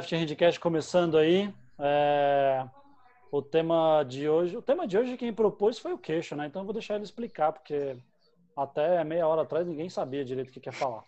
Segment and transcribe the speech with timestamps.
[0.00, 1.52] Left Handcast começando aí.
[1.78, 2.66] É...
[3.30, 6.46] O tema de hoje, o tema de hoje quem propôs foi o Queixo, né?
[6.46, 7.98] Então eu vou deixar ele explicar, porque
[8.56, 11.04] até meia hora atrás ninguém sabia direito o que quer falar.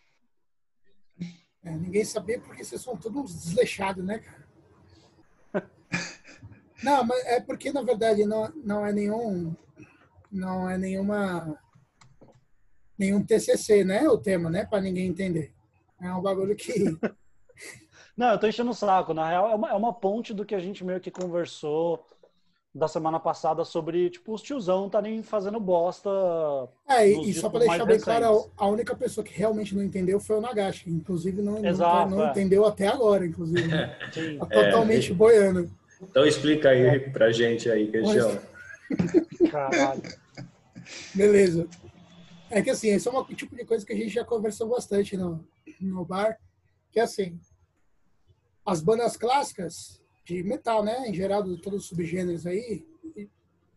[1.65, 4.47] É, ninguém sabia porque vocês são todos desleixados, né, cara?
[6.85, 9.57] não, mas é porque na verdade não, não é nenhum
[10.31, 11.59] não é nenhuma
[12.99, 14.07] nenhum TCC, né?
[14.07, 14.67] O tema, né?
[14.67, 15.51] Para ninguém entender.
[15.99, 16.75] É um bagulho que
[18.23, 19.13] Não, eu tô enchendo o saco.
[19.13, 22.07] Na real, é uma, é uma ponte do que a gente meio que conversou
[22.73, 26.09] da semana passada sobre, tipo, os tiozão estarem fazendo bosta.
[26.89, 30.21] É, e, e só para deixar bem claro, a única pessoa que realmente não entendeu
[30.21, 30.89] foi o Nagashi.
[30.89, 32.31] Inclusive, não, Exato, não, não é.
[32.31, 33.67] entendeu até agora, inclusive.
[33.67, 33.93] Né?
[34.39, 35.69] Tá totalmente é, boiando.
[36.01, 38.39] Então explica aí pra gente aí, questão.
[39.51, 40.03] Caralho.
[41.13, 41.67] Beleza.
[42.49, 45.17] É que assim, esse é um tipo de coisa que a gente já conversou bastante
[45.17, 45.45] no,
[45.81, 46.39] no bar,
[46.93, 47.41] que é assim,
[48.65, 52.87] as bandas clássicas de metal, né, em geral, de todos os subgêneros aí,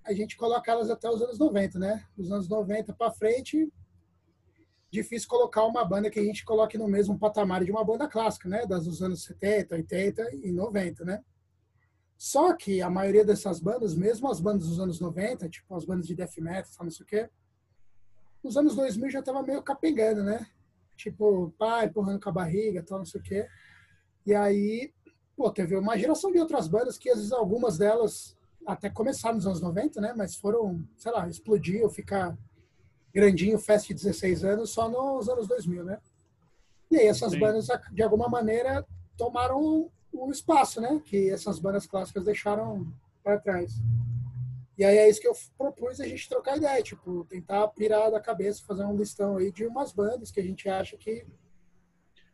[0.06, 2.06] a gente coloca elas até os anos 90, né?
[2.16, 3.68] Dos anos 90 para frente,
[4.92, 8.48] difícil colocar uma banda que a gente coloque no mesmo patamar de uma banda clássica,
[8.48, 8.68] né?
[8.68, 11.24] Das dos anos 70, 80 e 90, né?
[12.18, 16.06] Só que a maioria dessas bandas, mesmo as bandas dos anos 90, tipo as bandas
[16.06, 17.30] de death metal, não sei o quê,
[18.44, 20.48] nos anos 2000 já tava meio capengando, né?
[20.96, 23.48] Tipo, pai empurrando com a barriga, tal, não sei o quê.
[24.26, 24.92] E aí,
[25.36, 29.46] pô, teve uma geração de outras bandas que às vezes algumas delas até começaram nos
[29.46, 30.14] anos 90, né?
[30.18, 32.36] Mas foram, sei lá, explodir ou ficar
[33.14, 36.00] grandinho, fest de 16 anos, só nos anos 2000, né?
[36.90, 37.40] E aí essas Sim.
[37.40, 38.86] bandas, de alguma maneira,
[39.18, 41.02] tomaram o espaço, né?
[41.06, 42.92] Que essas bandas clássicas deixaram
[43.24, 43.74] para trás.
[44.78, 48.20] E aí é isso que eu propus a gente trocar ideia, tipo, tentar pirar da
[48.20, 51.26] cabeça, fazer um listão aí de umas bandas que a gente acha que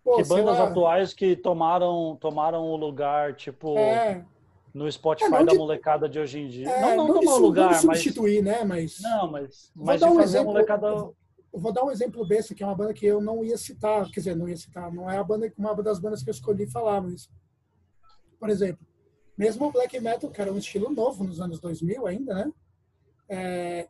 [0.04, 0.68] Pô, que bandas lá.
[0.68, 4.26] atuais que tomaram, tomaram o lugar, tipo, é.
[4.74, 6.70] no Spotify é, da molecada de hoje em dia.
[6.70, 8.58] É, não, não, não tomar o lugar, não substituir, mas...
[8.58, 8.64] né?
[8.64, 9.00] Mas.
[9.02, 9.72] Não, mas.
[9.76, 10.88] Vou mas dar um exemplo, molecada.
[10.88, 14.06] Eu vou dar um exemplo desse, que é uma banda que eu não ia citar,
[14.10, 16.66] quer dizer, não ia citar, não é a banda, uma das bandas que eu escolhi
[16.66, 17.30] falar, mas.
[18.40, 18.88] Por exemplo,
[19.38, 22.52] mesmo o black metal, que era um estilo novo nos anos 2000 ainda, né?
[23.30, 23.88] É,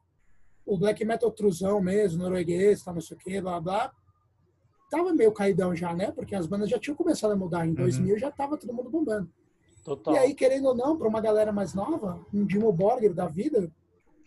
[0.66, 3.94] o black metal truzão mesmo, norueguês, tá, não sei o que, blá blá,
[4.92, 6.12] tava meio caidão já, né?
[6.12, 7.66] Porque as bandas já tinham começado a mudar.
[7.66, 8.20] Em 2000 uhum.
[8.20, 9.32] já tava todo mundo bombando.
[9.84, 10.14] Total.
[10.14, 13.72] E aí, querendo ou não, para uma galera mais nova, um Dimo Borger da vida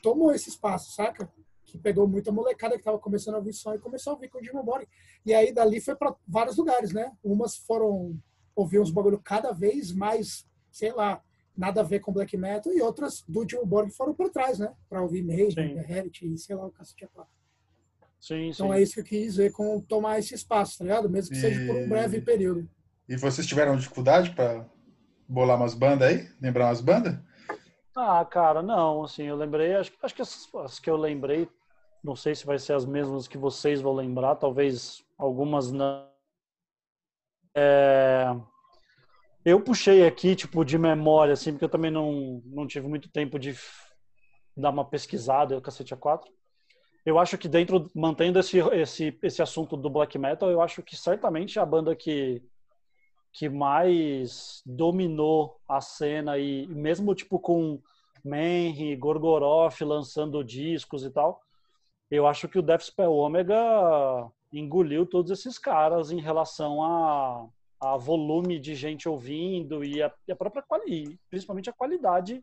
[0.03, 1.31] tomou esse espaço, saca?
[1.65, 4.39] Que pegou muita molecada que tava começando a ouvir som e começou a ouvir com
[4.39, 4.89] o Dimo Borger.
[5.25, 7.13] E aí, dali foi para vários lugares, né?
[7.23, 8.19] Umas foram
[8.57, 11.23] ouvir uns bagulho cada vez mais, sei lá,
[11.57, 14.75] nada a ver com black metal, e outras do Dimo Borg foram para trás, né?
[14.89, 17.44] Para ouvir Maiden, Heredity e sei lá, o cacete a quatro.
[18.25, 18.73] Sim, então sim.
[18.73, 21.11] é isso que eu quis dizer com tomar esse espaço, tá ligado?
[21.11, 21.41] Mesmo que e...
[21.43, 22.67] seja por um breve período.
[23.07, 24.65] E vocês tiveram dificuldade para
[25.29, 26.27] bolar umas bandas aí?
[26.41, 27.19] Lembrar umas bandas?
[27.95, 29.05] Ah, cara, não.
[29.05, 31.47] Assim, eu lembrei, acho, acho que as, as, que eu lembrei,
[32.03, 36.09] não sei se vai ser as mesmas que vocês vão lembrar, talvez algumas não.
[37.55, 38.35] É,
[39.45, 43.39] eu puxei aqui, tipo, de memória, assim, porque eu também não, não tive muito tempo
[43.39, 43.55] de
[44.57, 46.33] dar uma pesquisada, eu cacete a quatro
[47.05, 50.97] eu acho que dentro, mantendo esse, esse, esse assunto do black metal, eu acho que
[50.97, 52.43] certamente a banda que,
[53.33, 57.81] que mais dominou a cena e mesmo tipo com
[58.25, 61.43] Manry, Gorgoroth lançando discos e tal,
[62.11, 67.47] eu acho que o Death Spell Omega engoliu todos esses caras em relação a,
[67.81, 72.43] a volume de gente ouvindo e a, e a própria qualidade, principalmente a qualidade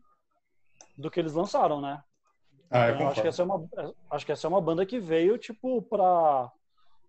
[0.96, 2.02] do que eles lançaram, né?
[2.72, 3.68] Ah, eu então, acho que essa é uma
[4.10, 6.50] acho que essa é uma banda que veio tipo para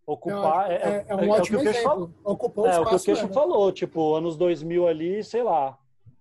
[0.05, 1.89] ocupar é, é, é, um é, ótimo é o que exemplo.
[1.89, 2.11] Falou.
[2.23, 5.77] Ocupou é, o que o Queixo falou, tipo, anos 2000 ali, sei lá.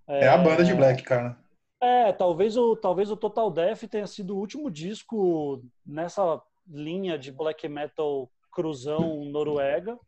[0.07, 1.37] É, a banda de Black, cara.
[1.81, 7.29] É, talvez o talvez o Total Death tenha sido o último disco nessa linha de
[7.29, 9.99] black metal cruzão Noruega.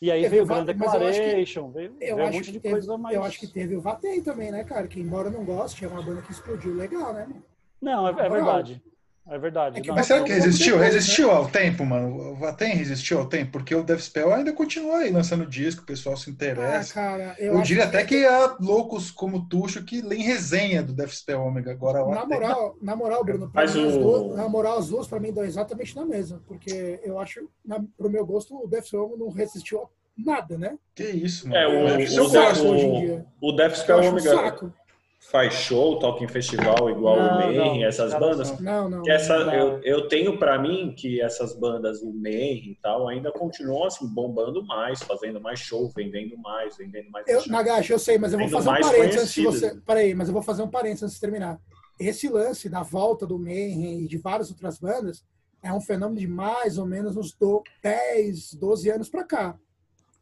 [0.00, 3.14] E aí veio o Grand Declaration, veio, veio um monte de teve, coisa mais.
[3.14, 4.88] Eu acho que teve o Vatei também, né, cara?
[4.88, 7.44] Que embora não goste, é uma banda que explodiu legal, né, mano?
[7.80, 8.82] Não, é, é verdade.
[9.30, 9.78] É verdade.
[9.78, 10.76] É que, mas será que resistiu?
[10.76, 12.32] Resistiu ao tempo, mano?
[12.32, 13.52] O Vatem resistiu ao tempo?
[13.52, 16.90] Porque o Death Spell ainda continua aí lançando disco, o pessoal se interessa.
[16.90, 18.26] Ah, cara, eu, eu diria até que...
[18.26, 22.04] há loucos como Tuxo que leem resenha do Death Spell Omega agora.
[22.04, 23.98] Na moral, na moral, Bruno, Mas mim, o...
[24.00, 26.42] duas, na moral, as duas para mim dão exatamente na mesma.
[26.48, 29.86] Porque eu acho, na, pro meu gosto, o Death Spell não resistiu a
[30.18, 30.76] nada, né?
[30.92, 31.60] Que isso, mano.
[31.60, 34.72] É, o, o, o, o, o Death Spell Omega.
[35.20, 38.58] Faz show, toca em festival igual não, o Mayhem, essas bandas.
[38.58, 39.02] Não, não.
[39.06, 39.52] Essa, não.
[39.52, 44.06] Eu, eu tenho para mim que essas bandas, o Mayhem e tal, ainda continuam assim,
[44.08, 47.28] bombando mais, fazendo mais show, vendendo mais, vendendo mais.
[47.28, 49.80] Eu, Nagashi, eu sei, mas eu vou fazer um parênteses antes de você.
[49.86, 51.60] Peraí, mas eu vou fazer um parênteses antes de terminar.
[51.98, 55.22] Esse lance da volta do Mayhem e de várias outras bandas
[55.62, 57.36] é um fenômeno de mais ou menos uns
[57.82, 59.58] 10, 12 anos para cá.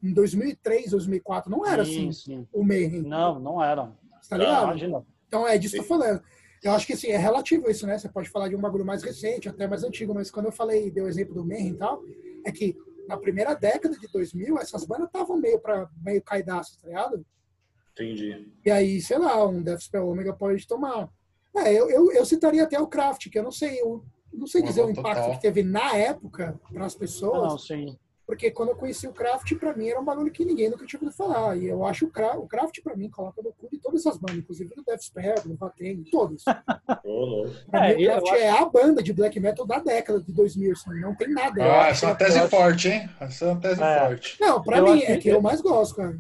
[0.03, 2.47] Em 2003, 2004, não era sim, assim sim.
[2.53, 3.03] o Mayhem.
[3.03, 3.93] Não, não era.
[4.29, 4.65] Tá ligado?
[4.65, 5.07] Imagina.
[5.27, 6.23] Então é disso que eu tô falando.
[6.63, 7.97] Eu acho que assim, é relativo isso, né?
[7.97, 10.91] Você pode falar de um bagulho mais recente, até mais antigo, mas quando eu falei,
[10.91, 12.03] deu o exemplo do Mayhem e tal,
[12.45, 12.77] é que
[13.07, 17.25] na primeira década de 2000, essas bandas estavam meio para meio caidaço, tá ligado?
[17.93, 18.53] Entendi.
[18.65, 21.09] E aí, sei lá, um Death Spell Omega pode tomar.
[21.57, 24.63] É, eu, eu, eu citaria até o Craft, que eu não sei, eu não sei
[24.63, 25.33] dizer o impacto total.
[25.33, 27.51] que teve na época para as pessoas.
[27.53, 27.99] Não, sim.
[28.29, 31.01] Porque quando eu conheci o Craft, para mim era um bagulho que ninguém nunca tinha
[31.01, 31.57] ouvido falar.
[31.57, 34.19] E eu acho o Craft, o Craft para mim, coloca no cu de todas essas
[34.19, 36.45] bandas, inclusive do Death Spell, do Vaten, todas.
[36.45, 40.73] pra é, mim, o Craft é a banda de black metal da década de 2000,
[40.73, 41.63] assim, não tem nada.
[41.63, 42.49] Ah, essa é uma tese acho...
[42.51, 43.09] forte, hein?
[43.19, 43.99] Essa é uma tese é.
[44.01, 44.37] forte.
[44.39, 46.19] Não, para mim, é que eu mais gosto, cara.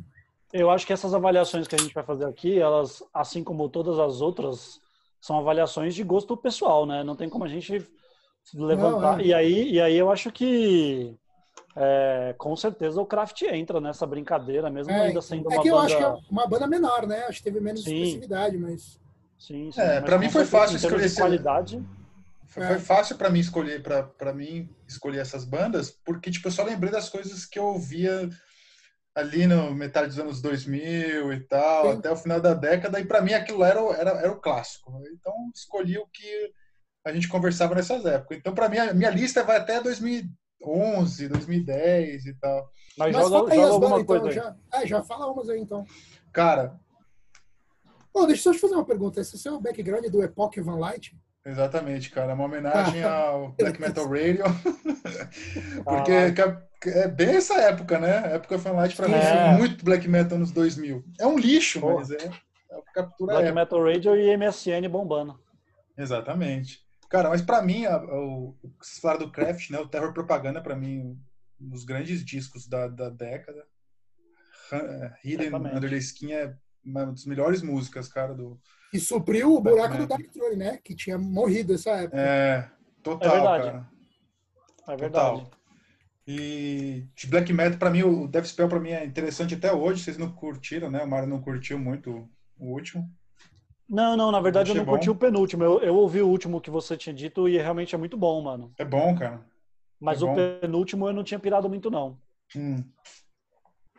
[0.50, 3.98] Eu acho que essas avaliações que a gente vai fazer aqui, elas, assim como todas
[3.98, 4.80] as outras,
[5.20, 7.04] são avaliações de gosto pessoal, né?
[7.04, 7.86] Não tem como a gente
[8.54, 9.18] levantar.
[9.18, 9.26] Não, é.
[9.26, 11.14] E, aí, e aí eu acho que
[11.80, 15.68] é, com certeza o Kraft entra nessa brincadeira, mesmo é, ainda sendo é uma que
[15.68, 15.86] eu banda...
[15.86, 17.24] acho que é uma banda menor, né?
[17.24, 17.94] Acho que teve menos sim.
[17.94, 19.00] expressividade, mas...
[19.38, 19.80] Sim, sim.
[19.80, 21.04] É, para mim foi fácil escolher...
[21.04, 21.16] Esse...
[21.16, 21.82] qualidade...
[22.46, 26.64] Foi, foi fácil para mim escolher para mim escolher essas bandas, porque tipo eu só
[26.64, 28.28] lembrei das coisas que eu ouvia
[29.14, 31.98] ali no metade dos anos 2000 e tal, sim.
[31.98, 34.98] até o final da década, e para mim aquilo era, era, era o clássico.
[35.12, 36.52] Então escolhi o que
[37.04, 38.38] a gente conversava nessas épocas.
[38.38, 40.24] Então para mim a minha lista vai até 2000
[40.60, 42.70] 2011, 2010 e tal.
[42.96, 45.84] Mas, Mas joga, joga alguma coisa então, já, é, já fala umas aí então.
[46.32, 46.78] Cara.
[48.12, 49.20] Pô, deixa eu te fazer uma pergunta.
[49.20, 51.16] Esse é o background do Epoch Van Light?
[51.44, 52.32] Exatamente, cara.
[52.32, 54.44] É uma homenagem ao Black Metal Radio.
[55.84, 58.18] Porque é bem essa época, né?
[58.18, 61.04] A época Van Light pra mim é muito Black Metal nos 2000.
[61.18, 61.94] É um lixo, Pô.
[61.94, 65.38] mas é, é captura Black Metal Radio e MSN bombando.
[65.96, 66.87] Exatamente.
[67.08, 70.76] Cara, mas para mim, a, a, o, o do Craft, né, o Terror Propaganda, para
[70.76, 71.18] mim,
[71.60, 73.64] um dos grandes discos da, da década.
[74.70, 78.60] É, Hidden Under the Skin é uma das melhores músicas, cara, do...
[78.92, 80.78] E supriu o buraco do Dark Throne, né?
[80.82, 82.20] Que tinha morrido essa época.
[82.20, 82.70] É,
[83.02, 83.64] total, é verdade.
[83.64, 83.88] cara.
[84.88, 85.40] É verdade.
[85.40, 85.58] Total.
[86.26, 90.02] E de Black Metal, para mim, o Death Spell para mim é interessante até hoje.
[90.04, 91.02] Vocês não curtiram, né?
[91.02, 92.28] O Mário não curtiu muito
[92.58, 93.10] o último.
[93.88, 95.64] Não, não, na verdade eu não curti o penúltimo.
[95.64, 98.70] Eu, eu ouvi o último que você tinha dito e realmente é muito bom, mano.
[98.76, 99.40] É bom, cara.
[99.98, 100.34] Mas é o bom.
[100.34, 102.18] penúltimo eu não tinha pirado muito, não.
[102.54, 102.84] Hum.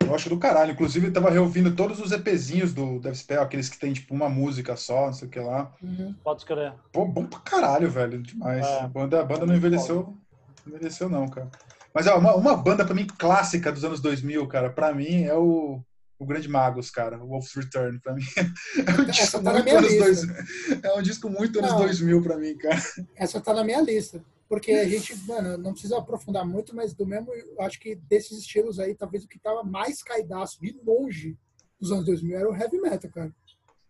[0.00, 0.72] Eu acho do caralho.
[0.72, 4.28] Inclusive, eu tava reouvindo todos os EPzinhos do Death Spell, aqueles que tem, tipo, uma
[4.28, 5.72] música só, não sei o que lá.
[5.82, 6.14] Uhum.
[6.24, 6.72] Pode escrever.
[6.92, 8.22] Pô, bom pra caralho, velho.
[8.22, 8.66] Demais.
[8.66, 8.80] É.
[8.80, 10.16] A banda, a banda não envelheceu.
[10.64, 11.50] Não envelheceu, não, cara.
[11.92, 15.34] Mas, ó, uma, uma banda, pra mim, clássica dos anos 2000, cara, pra mim, é
[15.34, 15.80] o
[16.20, 18.22] o Grande Magos, cara, o Wolf's Return, pra mim.
[18.86, 20.22] É um disco tá muito anos dois,
[20.82, 22.82] É um disco muito anos não, 2000 pra mim, cara.
[23.16, 24.22] Essa tá na minha lista.
[24.46, 28.38] Porque a gente, mano, não precisa aprofundar muito, mas do mesmo, eu acho que desses
[28.40, 31.38] estilos aí, talvez o que tava mais caidaço de longe
[31.80, 33.34] dos anos 2000 era o heavy metal, cara.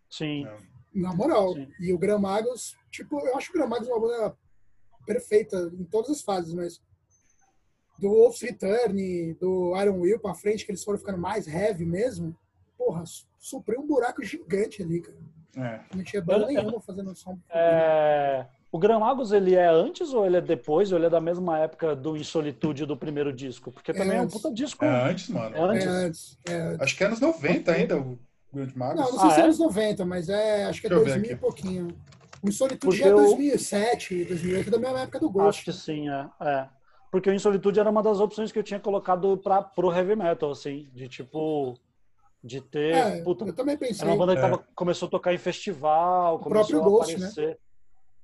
[0.09, 0.47] Sim.
[0.93, 1.53] Na moral.
[1.55, 1.67] Sim.
[1.81, 4.37] E o Magos, tipo, eu acho o Magos uma banda
[5.05, 6.79] perfeita em todas as fases, mas
[8.01, 12.35] do Wolf's Return, do Iron Will pra frente, que eles foram ficando mais heavy mesmo,
[12.75, 13.03] porra,
[13.37, 15.17] supriu um buraco gigante ali, cara.
[15.55, 15.79] É.
[15.95, 17.37] Não tinha banda nenhuma fazendo som.
[17.49, 18.45] É...
[18.71, 21.93] O Gramagos, ele é antes ou ele é depois, ou ele é da mesma época
[21.93, 23.69] do Insolitude do primeiro disco?
[23.69, 24.83] Porque também é, é um puta disco.
[24.85, 25.55] É antes, mano.
[25.55, 25.85] É antes.
[25.85, 26.81] É antes, é antes.
[26.81, 28.17] Acho que é anos 90 ainda, o
[28.51, 28.95] Grande Magos.
[28.95, 31.31] Não, não sei ah, se é, é anos 90, mas é, acho que é 2000
[31.31, 31.87] e pouquinho.
[32.41, 35.49] O Insolitude já é 2007, 2008, da mesma época do Ghost.
[35.49, 36.69] Acho que sim, é.
[37.11, 40.51] Porque o Insolitude era uma das opções que eu tinha colocado para pro heavy metal,
[40.51, 41.77] assim, de tipo
[42.43, 44.01] de ter, é, puta, eu também pensei.
[44.01, 44.73] Era uma banda que tava, é.
[44.73, 47.17] começou a tocar em festival, o começou próprio a Ghost, né?
[47.17, 47.55] aparecer né?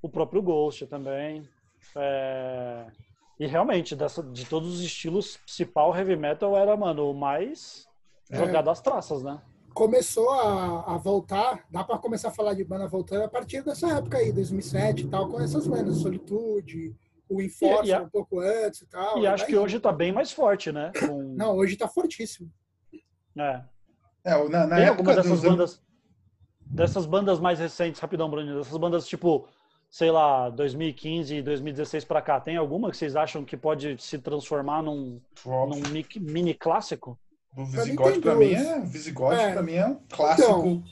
[0.01, 1.47] o próprio Ghost também.
[1.95, 2.87] É...
[3.39, 7.87] E realmente, dessa, de todos os estilos, principal heavy metal era, mano, o mais
[8.31, 8.37] é.
[8.37, 9.39] jogado às traças, né?
[9.73, 13.95] Começou a, a voltar, dá para começar a falar de banda voltando a partir dessa
[13.95, 16.95] época aí, 2007 e tal, com essas bandas, Solitude,
[17.29, 19.19] o Enforce um pouco antes e tal.
[19.19, 20.91] E acho que hoje está bem mais forte, né?
[20.99, 21.35] Com...
[21.35, 22.49] Não, hoje está fortíssimo.
[23.37, 23.61] É.
[24.23, 25.41] é na, na Tem época dessas dos...
[25.41, 25.81] bandas,
[26.59, 29.47] dessas bandas mais recentes, rapidão, Bruno, dessas bandas tipo,
[29.89, 34.81] sei lá, 2015, 2016 para cá, tem alguma que vocês acham que pode se transformar
[34.81, 35.81] num, num
[36.19, 37.17] mini clássico?
[37.55, 39.51] O Visigote para mim é Visigote é.
[39.51, 40.49] para mim é um clássico.
[40.49, 40.83] Então,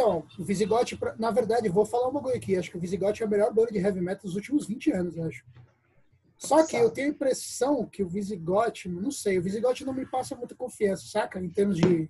[0.00, 2.56] então, o Visigoth, na verdade, vou falar um bagulho aqui.
[2.56, 5.18] Acho que o Visigoth é a melhor banda de heavy metal dos últimos 20 anos,
[5.18, 5.44] acho.
[6.38, 10.06] Só que eu tenho a impressão que o Visigoth, não sei, o Visigoth não me
[10.06, 11.38] passa muita confiança, saca?
[11.38, 12.08] Em termos de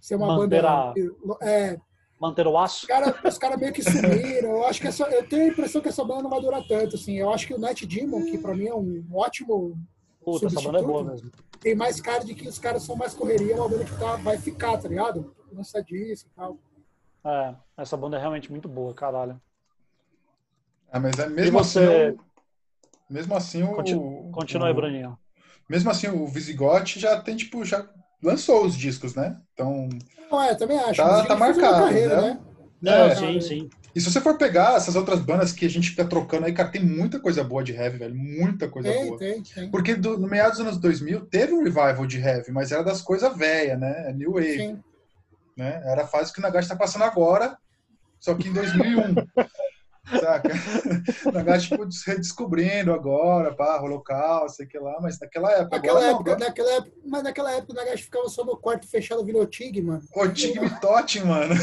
[0.00, 0.94] ser uma manter banda.
[1.38, 1.46] A...
[1.46, 1.78] É,
[2.18, 2.84] manter o aço?
[2.84, 4.50] Os caras cara meio que sumiram.
[4.52, 6.96] Eu acho que essa, eu tenho a impressão que essa banda não vai durar tanto.
[6.96, 7.18] Assim.
[7.18, 9.78] Eu acho que o Night Demon, que pra mim é um ótimo.
[10.24, 11.30] Puta, essa banda é boa mesmo.
[11.60, 14.16] Tem mais cara de que os caras são mais correria, é uma banda que tá,
[14.16, 15.34] vai ficar, tá ligado?
[15.52, 16.58] Lança disso e tal.
[17.26, 19.40] É, essa banda é realmente muito boa, caralho.
[20.92, 21.80] Ah, mas é mesmo você...
[21.80, 22.18] assim.
[23.10, 23.72] Mesmo assim, o.
[23.72, 25.18] Continua, continua aí, Bruninho.
[25.68, 27.88] Mesmo assim, o Visigoth já tem, tipo, já
[28.22, 29.36] lançou os discos, né?
[29.52, 29.88] Então.
[30.30, 31.02] Não, é, também acho.
[31.02, 31.84] Tá, tá marcado.
[31.84, 32.40] Carreira, né?
[32.80, 33.08] né?
[33.08, 33.70] É, sim, sim.
[33.94, 36.68] E se você for pegar essas outras bandas que a gente fica trocando aí, cara,
[36.68, 38.14] tem muita coisa boa de heavy, velho.
[38.14, 39.18] Muita coisa tem, boa.
[39.18, 39.70] Tem, tem.
[39.70, 43.00] Porque do, no meados dos anos 2000 teve um revival de heavy, mas era das
[43.00, 44.12] coisas velhas, né?
[44.14, 44.56] New Wave.
[44.56, 44.78] Sim.
[45.56, 45.82] Né?
[45.84, 47.56] Era a fase que o Nagashi tá passando agora,
[48.20, 49.14] só que em 2001.
[50.20, 50.50] Saca?
[51.32, 55.76] Nagashi tipo, redescobrindo agora, pá, local, sei que lá, mas naquela época.
[55.76, 58.86] Naquela agora, época, não, naquela época, mas naquela época o Nagashi ficava só no quarto
[58.88, 60.02] fechado vindo o Tig, mano.
[60.14, 61.54] O Tig Mitote, mano.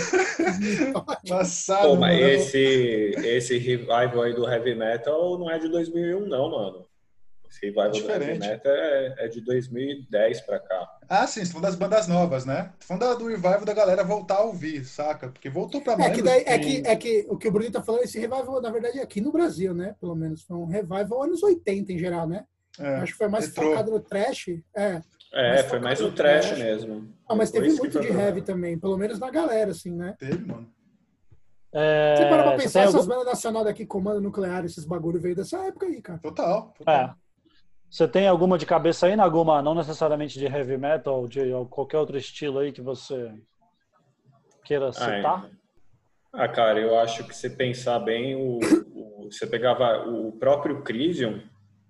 [1.27, 1.87] Passado.
[1.87, 2.33] Pô, mas mano.
[2.33, 6.85] esse, esse revival aí do heavy metal não é de 2001, não, mano.
[7.53, 10.97] Esse revival do heavy metal é, é de 2010 pra cá.
[11.07, 12.73] Ah, sim, você das bandas novas, né?
[12.79, 15.29] Falando do revival da galera voltar a ouvir, saca?
[15.29, 16.11] Porque voltou pra mais.
[16.11, 18.59] É que, daí, é, que, é que o que o Bruno tá falando, esse revival,
[18.59, 19.95] na verdade, é aqui no Brasil, né?
[19.99, 20.41] Pelo menos.
[20.41, 22.43] Foi um revival anos 80 em geral, né?
[22.79, 23.69] É, Acho que foi mais retrô.
[23.69, 24.47] focado no trash.
[24.75, 27.13] É, é mais foi mais no trash, trash, mesmo.
[27.29, 30.15] Ah, mas teve muito de heavy também, pelo menos na galera, assim, né?
[30.17, 30.67] Teve, mano.
[31.71, 32.15] É...
[32.15, 33.07] Você para pra pensar, essas algum...
[33.07, 36.19] bandas nacionais daqui, Comando Nuclear, esses bagulho veio dessa época aí, cara.
[36.19, 36.73] Total.
[36.77, 37.15] total.
[37.93, 39.61] Você tem alguma de cabeça aí, Naguma?
[39.61, 43.31] Não necessariamente de heavy metal, de qualquer outro estilo aí que você
[44.65, 45.47] queira citar?
[46.33, 48.57] Ah, cara, eu acho que se pensar bem, o,
[48.95, 51.43] o, você pegava o próprio Crisium,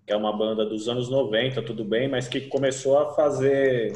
[0.06, 3.94] que é uma banda dos anos 90, tudo bem, mas que começou a fazer.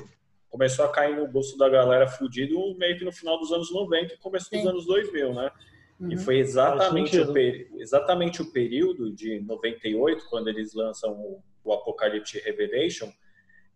[0.50, 4.14] Começou a cair no gosto da galera fudido meio que no final dos anos 90
[4.14, 4.66] e começo dos Sim.
[4.70, 5.52] anos 2000, né?
[6.00, 6.14] Uhum.
[6.14, 7.38] E foi exatamente o,
[7.78, 13.12] exatamente o período de 98, quando eles lançam o o Apocalypse Revelation,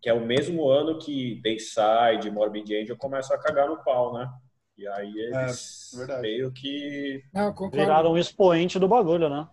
[0.00, 4.28] que é o mesmo ano que Dayside, Morbid Angel começam a cagar no pau, né?
[4.76, 9.46] E aí eles é, meio que Não, viraram expoente do bagulho, né?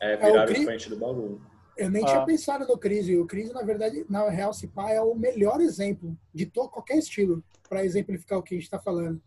[0.00, 1.40] É, viraram é, expoente do bagulho.
[1.76, 2.06] Eu nem ah.
[2.06, 3.18] tinha pensado no Crise.
[3.18, 6.98] O Crise, na verdade, na real, se pá, é o melhor exemplo de todo, qualquer
[6.98, 9.20] estilo para exemplificar o que a gente está falando.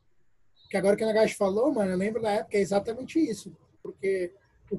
[0.70, 3.56] Que agora que o Nagashi falou, mano, eu lembro da época, é exatamente isso.
[3.82, 4.34] Porque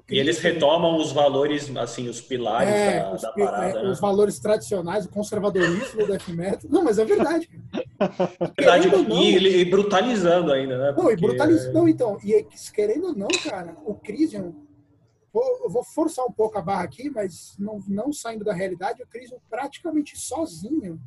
[0.08, 3.78] e eles retomam os valores, assim, os pilares é, da, os, da parada.
[3.78, 3.90] É, né?
[3.90, 6.70] Os valores tradicionais, o conservadorismo do death metal.
[6.70, 7.50] Não, mas é verdade.
[8.56, 10.88] verdade e, e, brutalizando ainda, né?
[10.88, 11.12] Não, Porque...
[11.12, 11.72] e brutalizando.
[11.72, 14.54] Não, então, e querendo ou não, cara, o Crisium,
[15.32, 19.06] vou, vou forçar um pouco a barra aqui, mas não, não saindo da realidade, o
[19.06, 21.00] Crisium praticamente sozinho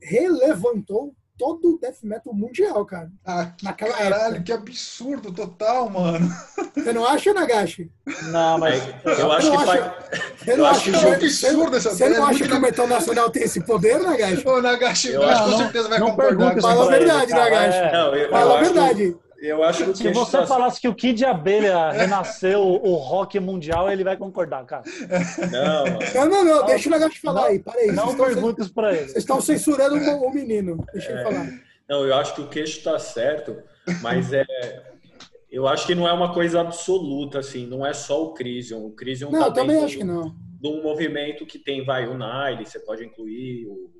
[0.00, 3.10] relevantou todo o death metal mundial, cara.
[3.24, 4.42] Ah, Naquela caralho, época.
[4.42, 6.28] que absurdo total, mano.
[6.74, 7.90] Você não acha, Nagashi?
[8.24, 12.26] Não, mas eu, acho que Você não acha que é um absurdo essa Você não
[12.26, 14.46] acha que o metal nacional tem esse poder, Nagashi?
[14.46, 16.60] Ô, Nagashi, eu acho, com certeza vai concordar.
[16.60, 17.78] Fala a verdade, Nagashi.
[17.78, 18.28] É.
[18.30, 19.16] Fala a verdade.
[19.40, 24.02] Eu acho que se você falasse que o Kid Abelha renasceu o rock mundial, ele
[24.02, 24.82] vai concordar, cara.
[25.52, 25.84] Não,
[26.26, 27.58] não, não, não, deixa o negócio falar aí.
[27.60, 27.92] Para aí.
[27.92, 29.04] Não perguntas para ele.
[29.04, 30.84] Vocês estão censurando o, menino.
[30.92, 31.60] Deixa ele é, falar.
[31.88, 33.56] Não, eu acho que o queixo está certo,
[34.02, 34.44] mas é.
[35.50, 38.84] Eu acho que não é uma coisa absoluta, assim, não é só o Crisium.
[38.86, 40.34] O Crisium não, tá eu também acho que não.
[40.60, 43.97] De um movimento que tem, vai, o Nile, você pode incluir o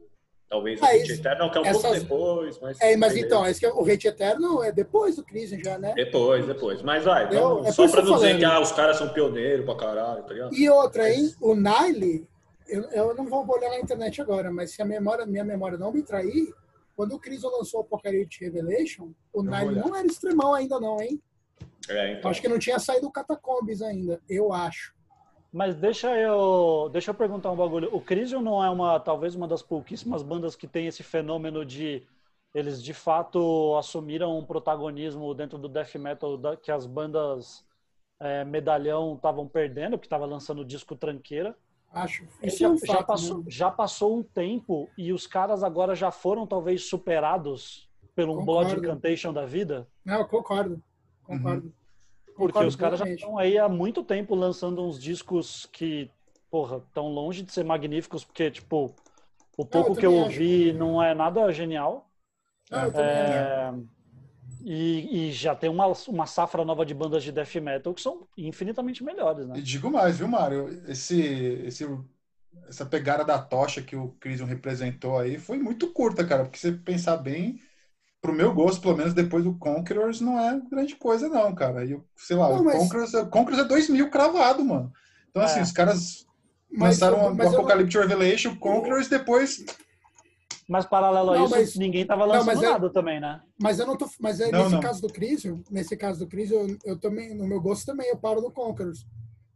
[0.49, 1.83] Talvez o é, Hate Eterno, que é um essas...
[1.83, 2.59] pouco depois.
[2.61, 5.79] Mas é, mas então, esse que é, o Hate Eterno é depois do Crisium já,
[5.79, 5.93] né?
[5.95, 6.81] Depois, depois.
[6.81, 10.23] Mas vai, é só pra não dizer que ah, os caras são pioneiros pra caralho,
[10.23, 10.55] tá ligado?
[10.55, 11.35] E outra, hein?
[11.41, 12.27] O Nile,
[12.67, 15.93] eu, eu não vou olhar na internet agora, mas se a memória, minha memória não
[15.93, 16.55] me trair,
[16.97, 21.21] quando o Crisium lançou o Apocalypse Revelation, o Nile não era extremão ainda não, hein?
[21.91, 22.31] É, então.
[22.31, 24.95] Acho que não tinha saído o Catacombs ainda, eu acho.
[25.59, 27.93] Mas deixa eu, deixa eu perguntar um bagulho.
[27.93, 32.07] O Crisium não é uma, talvez uma das pouquíssimas bandas que tem esse fenômeno de
[32.55, 37.67] eles de fato assumiram um protagonismo dentro do death metal que as bandas
[38.21, 41.57] é, medalhão estavam perdendo, que estava lançando disco tranqueira.
[41.93, 42.25] Acho.
[42.41, 46.47] Já, é um já, passou, já passou um tempo e os caras agora já foram
[46.47, 49.89] talvez superados pelo um Blood Incantation da vida.
[50.05, 50.81] Não, concordo.
[51.25, 51.67] Concordo.
[51.67, 51.73] Uhum.
[52.39, 56.09] Porque os caras já estão aí há muito tempo lançando uns discos que,
[56.49, 58.95] porra, tão longe de ser magníficos, porque, tipo,
[59.57, 60.79] o pouco não, eu que eu ouvi acho.
[60.79, 62.09] não é nada genial.
[62.71, 63.75] Não, eu é...
[64.65, 68.27] E, e, já tem uma, uma safra nova de bandas de death metal que são
[68.37, 69.59] infinitamente melhores, né?
[69.59, 70.83] E digo mais, viu, Mário?
[70.87, 71.21] Esse,
[71.65, 71.87] esse,
[72.69, 76.73] essa pegada da tocha que o Crisium representou aí foi muito curta, cara, porque você
[76.73, 77.61] pensar bem,
[78.21, 81.85] pro meu gosto, pelo menos depois do Conquerors, não é grande coisa, não, cara.
[81.85, 82.75] E, sei lá, não, mas...
[82.75, 84.93] o Conquerors, Conquerors é 2000 cravado, mano.
[85.31, 85.63] Então, assim, é.
[85.63, 86.27] os caras
[86.71, 88.03] mas, lançaram o Apocalyptic não...
[88.03, 89.65] Revelation, Conquerors, depois
[90.69, 93.41] mas paralelo a isso, mas, ninguém estava lançando não, nada é, também, né?
[93.59, 94.07] Mas eu não tô.
[94.21, 94.81] Mas é, não, nesse não.
[94.81, 98.19] caso do Crisium, nesse caso do Crisium, eu, eu, também, no meu gosto também, eu
[98.19, 99.07] paro no Conquerors.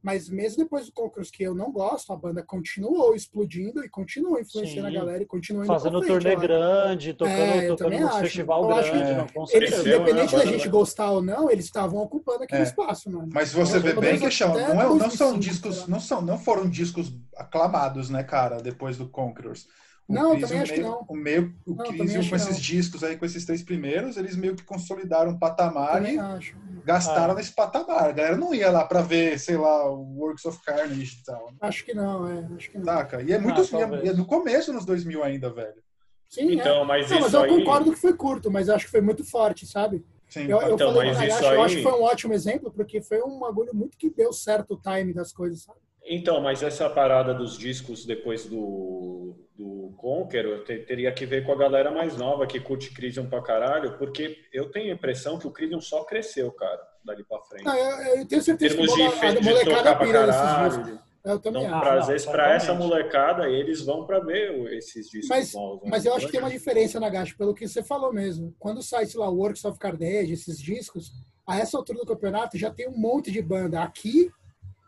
[0.02, 4.40] Mas mesmo depois do Conquerors, que eu não gosto, a banda continuou explodindo e continua
[4.40, 4.96] influenciando Sim.
[4.96, 8.90] a galera e continua Fazendo turnê grande, tocando, é, tocando um festival eu grande.
[8.90, 9.16] É.
[9.16, 12.64] Não, eles, independente da gente gostar ou não, eles estavam ocupando aquele é.
[12.64, 13.28] espaço, mano.
[13.32, 16.68] Mas você vê bem que chama, não, é, não são discos, não, são, não foram
[16.68, 19.68] discos aclamados, né, cara, depois do Conquerors.
[20.08, 21.06] O não, também acho meio, que não.
[21.08, 22.60] O, meio, o não, Crisium com esses não.
[22.60, 26.56] discos aí, com esses três primeiros, eles meio que consolidaram um patamar também e acho.
[26.84, 27.36] gastaram ah.
[27.36, 28.10] nesse patamar.
[28.10, 31.52] A galera não ia lá para ver, sei lá, o Works of Carnage e tal.
[31.60, 32.48] Acho que não, é.
[32.56, 32.84] Acho que não.
[32.84, 33.22] Taca.
[33.22, 33.60] E é muito.
[33.60, 35.82] Ah, e é no começo, nos 2000 ainda, velho.
[36.28, 36.54] Sim, é.
[36.54, 36.84] então, é.
[36.84, 37.50] mas não, mas eu aí...
[37.50, 40.04] concordo que foi curto, mas acho que foi muito forte, sabe?
[40.28, 41.54] Sim, eu, eu então, falei, mas isso aí...
[41.54, 44.72] eu acho que foi um ótimo exemplo, porque foi um bagulho muito que deu certo
[44.74, 45.78] o time das coisas, sabe?
[46.04, 51.56] Então, mas essa parada dos discos depois do, do Conqueror teria que ver com a
[51.56, 55.50] galera mais nova que curte Crisium pra caralho, porque eu tenho a impressão que o
[55.50, 57.66] Crisium só cresceu, cara, dali pra frente.
[57.66, 61.84] Eu, eu, tenho certeza que de, a, de molecada pira nesses Eu também então, acho.
[61.84, 65.84] Pra, às vezes, para essa molecada, eles vão para ver esses discos mas, novos.
[65.84, 65.90] Né?
[65.90, 68.52] Mas eu acho que tem uma diferença, Nagashi, pelo que você falou mesmo.
[68.58, 71.12] Quando sai, sei lá, Works of Carnage, esses discos,
[71.46, 74.30] a essa altura do campeonato já tem um monte de banda aqui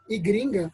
[0.09, 0.73] e gringa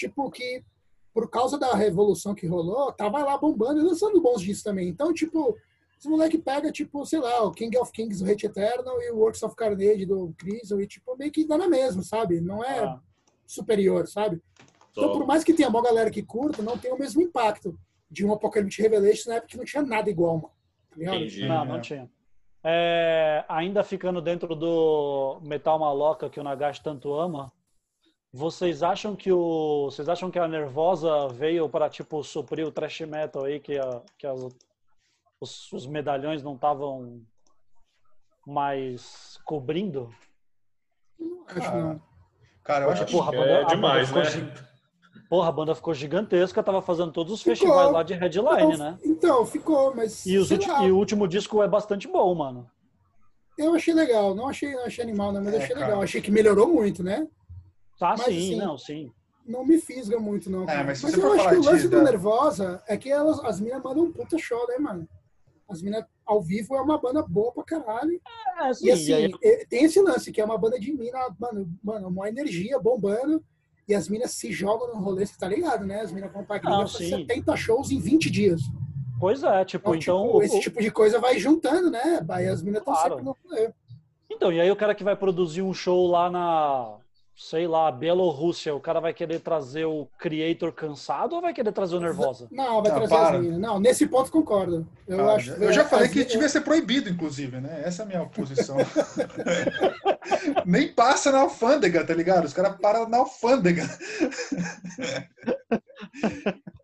[0.00, 0.64] tipo, que
[1.12, 4.88] por causa da revolução que rolou, tava lá bombando e lançando bons discos também.
[4.88, 5.56] Então, tipo,
[5.98, 9.18] esse moleque pega, tipo, sei lá, o King of Kings do Hate Eternal e o
[9.18, 12.40] Works of Carnage do Chris, e, tipo, meio que dá na mesma, sabe?
[12.40, 13.00] Não é ah.
[13.46, 14.40] superior, sabe?
[14.92, 17.78] Então, por mais que tenha uma galera que curta, não tem o mesmo impacto
[18.10, 20.50] de um Apocalypse Revelation na época que não tinha nada igual, mano.
[20.90, 22.10] Tá Entendi, não, não tinha.
[22.62, 27.50] É, ainda ficando dentro do Metal Maloca que o Nagash tanto ama,
[28.32, 33.00] vocês acham que o vocês acham que a Nervosa veio para tipo suprir o thrash
[33.00, 34.40] metal aí que, a, que as,
[35.40, 37.22] os, os medalhões não estavam
[38.46, 40.10] mais cobrindo?
[41.48, 42.02] Acho não.
[42.62, 44.22] Cara, eu acho que porra, banda, é demais, né?
[45.28, 47.56] Porra, a banda ficou gigantesca, tava fazendo todos os ficou.
[47.56, 48.98] festivais lá de headline, né?
[49.04, 50.24] Então, ficou, mas.
[50.26, 52.70] E, os, e, o último disco é bastante bom, mano.
[53.58, 55.40] Eu achei legal, não achei, não achei animal, né?
[55.40, 55.86] Mas é, achei cara.
[55.86, 56.02] legal.
[56.02, 57.28] Achei que melhorou muito, né?
[58.00, 59.12] Tá, mas, sim, assim, não, sim.
[59.46, 60.66] Não me fisga muito, não.
[60.66, 63.82] É, mas, mas eu acho que o lance do Nervosa é que elas, as minas
[63.82, 65.06] mandam um puta show, né, mano?
[65.68, 68.18] As minas ao vivo é uma banda boa pra caralho.
[68.58, 69.66] É, sim, e assim, aí...
[69.68, 73.44] tem esse lance, que é uma banda de mina, mano, mano, uma energia bombando.
[73.86, 76.00] E as minas se jogam no rolê, você tá ligado, né?
[76.00, 78.62] As minas vão pra gringa 70 shows em 20 dias.
[79.18, 80.24] Pois é, tipo, então.
[80.24, 82.24] então tipo, esse tipo de coisa vai juntando, né?
[82.30, 83.10] Aí as minas estão claro.
[83.10, 83.70] sempre no rolê.
[84.30, 87.00] Então, e aí o cara que vai produzir um show lá na
[87.36, 91.96] sei lá, Bielorrússia, o cara vai querer trazer o Creator cansado ou vai querer trazer
[91.96, 92.48] o Nervosa?
[92.50, 93.36] Não, vai não, trazer para.
[93.36, 93.58] as minas.
[93.58, 94.86] Não, nesse ponto concordo.
[95.08, 97.82] Eu, ah, acho, eu já falei que devia ser proibido, inclusive, né?
[97.84, 98.76] Essa é a minha posição.
[100.66, 102.44] Nem passa na alfândega, tá ligado?
[102.44, 103.84] Os caras param na alfândega.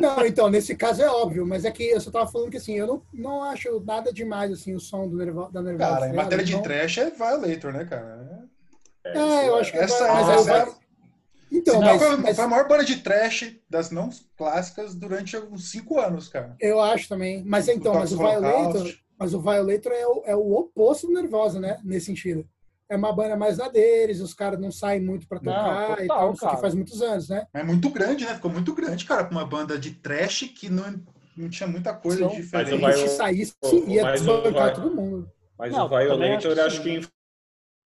[0.00, 2.74] Não, então, nesse caso é óbvio, mas é que eu só tava falando que assim,
[2.74, 5.92] eu não, não acho nada demais assim o som do Nervo, da Nervosa.
[5.92, 6.62] Cara, em tá matéria de então...
[6.62, 8.19] trash é Violator, né, cara?
[9.14, 10.80] É, é eu acho que essa, mas essa é,
[11.50, 15.70] então, mas, foi, mas, foi, a maior banda de trash das não clássicas durante uns
[15.70, 16.56] cinco anos, cara.
[16.60, 17.44] Eu acho também.
[17.44, 21.58] Mas então, mas o Violator, mas o Violator é o, é o oposto do Nervosa,
[21.58, 21.78] né?
[21.82, 22.46] Nesse sentido.
[22.88, 26.04] É uma banda mais na deles, os caras não saem muito pra tocar não, total,
[26.04, 27.46] e tal, isso que faz muitos anos, né?
[27.54, 28.34] É muito grande, né?
[28.34, 31.00] Ficou muito grande, cara, pra uma banda de trash que não,
[31.36, 32.80] não tinha muita coisa Sim, diferente.
[32.80, 33.54] Mas se saísse,
[33.86, 35.30] ia desbancar todo mundo.
[35.56, 37.19] Mas não, o Violator acho que, acho que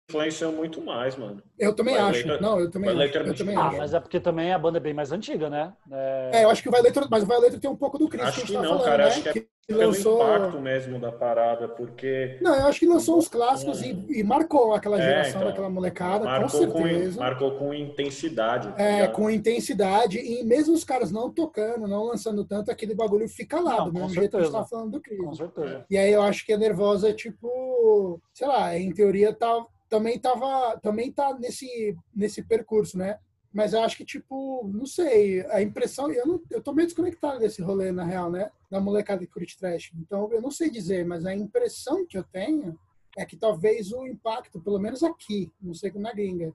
[0.09, 1.43] influenciam muito mais, mano.
[1.59, 2.27] Eu também acho.
[2.41, 3.19] não, eu também acho.
[3.19, 3.77] Eu também ah, acho.
[3.79, 5.73] mas é porque também a banda é bem mais antiga, né?
[5.91, 8.25] É, é eu acho que o Violator, mas o Violator tem um pouco do Chris
[8.25, 9.09] acho que, que, tá não, falando, cara, né?
[9.09, 10.19] acho que, é que lançou...
[10.19, 12.39] pelo impacto mesmo da parada, porque...
[12.43, 13.87] Não, eu acho que lançou os clássicos é.
[13.87, 17.15] e, e, marcou aquela é, geração então, daquela molecada, marcou com certeza.
[17.17, 18.69] Com, marcou com intensidade.
[18.69, 23.29] Tá é, com intensidade, e mesmo os caras não tocando, não lançando tanto, aquele bagulho
[23.29, 25.19] fica lá, não, do mesmo jeito que a gente tá falando do Chris.
[25.19, 25.87] Com certeza.
[25.89, 30.19] E aí eu acho que a Nervosa é tipo, sei lá, em teoria tá também
[30.19, 33.19] tava também tá nesse nesse percurso, né?
[33.53, 37.39] Mas eu acho que tipo, não sei, a impressão, eu não, eu tô meio desconectado
[37.39, 38.51] desse rolê na real, né?
[38.69, 39.93] Da molecada de curte trash.
[39.95, 42.77] Então eu não sei dizer, mas a impressão que eu tenho
[43.17, 46.53] é que talvez o impacto, pelo menos aqui, não sei como na gringa,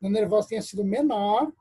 [0.00, 1.52] no Nervosa tenha sido menor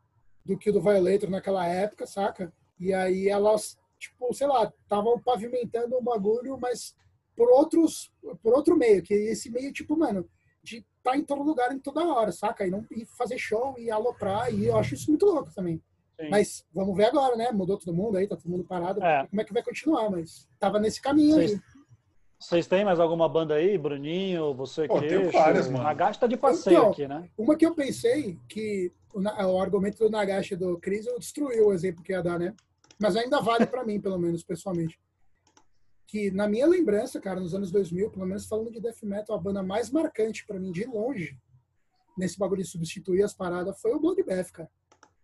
[0.45, 2.53] do que o do Violator naquela época, saca?
[2.79, 6.95] E aí elas, tipo, sei lá, estavam pavimentando um bagulho, mas
[7.35, 8.11] por outros,
[8.43, 10.29] por outro meio, que esse meio, tipo, mano,
[10.63, 12.65] de tá em todo lugar, em toda hora, saca?
[12.65, 15.81] E, não, e fazer show e aloprar, e eu acho isso muito louco também.
[16.19, 16.29] Sim.
[16.29, 17.51] Mas vamos ver agora, né?
[17.51, 19.03] Mudou todo mundo aí, tá todo mundo parado.
[19.03, 19.27] É.
[19.27, 20.09] Como é que vai continuar?
[20.09, 21.59] Mas tava nesse caminho Cês, aí.
[22.39, 25.31] Vocês têm mais alguma banda aí, Bruninho, você Pô, Queixo?
[25.31, 25.83] várias, mano.
[25.83, 27.29] Nagashi tá de passeio então, aqui, né?
[27.37, 32.03] Uma que eu pensei que o, o argumento do Nagashi do Cris destruiu o exemplo
[32.03, 32.53] que ia dar, né?
[32.99, 34.99] Mas ainda vale para mim, pelo menos, pessoalmente.
[36.15, 39.37] Que na minha lembrança, cara, nos anos 2000, pelo menos falando de death metal, a
[39.37, 41.37] banda mais marcante para mim, de longe,
[42.17, 44.69] nesse bagulho de substituir as paradas, foi o Bloodbath, cara.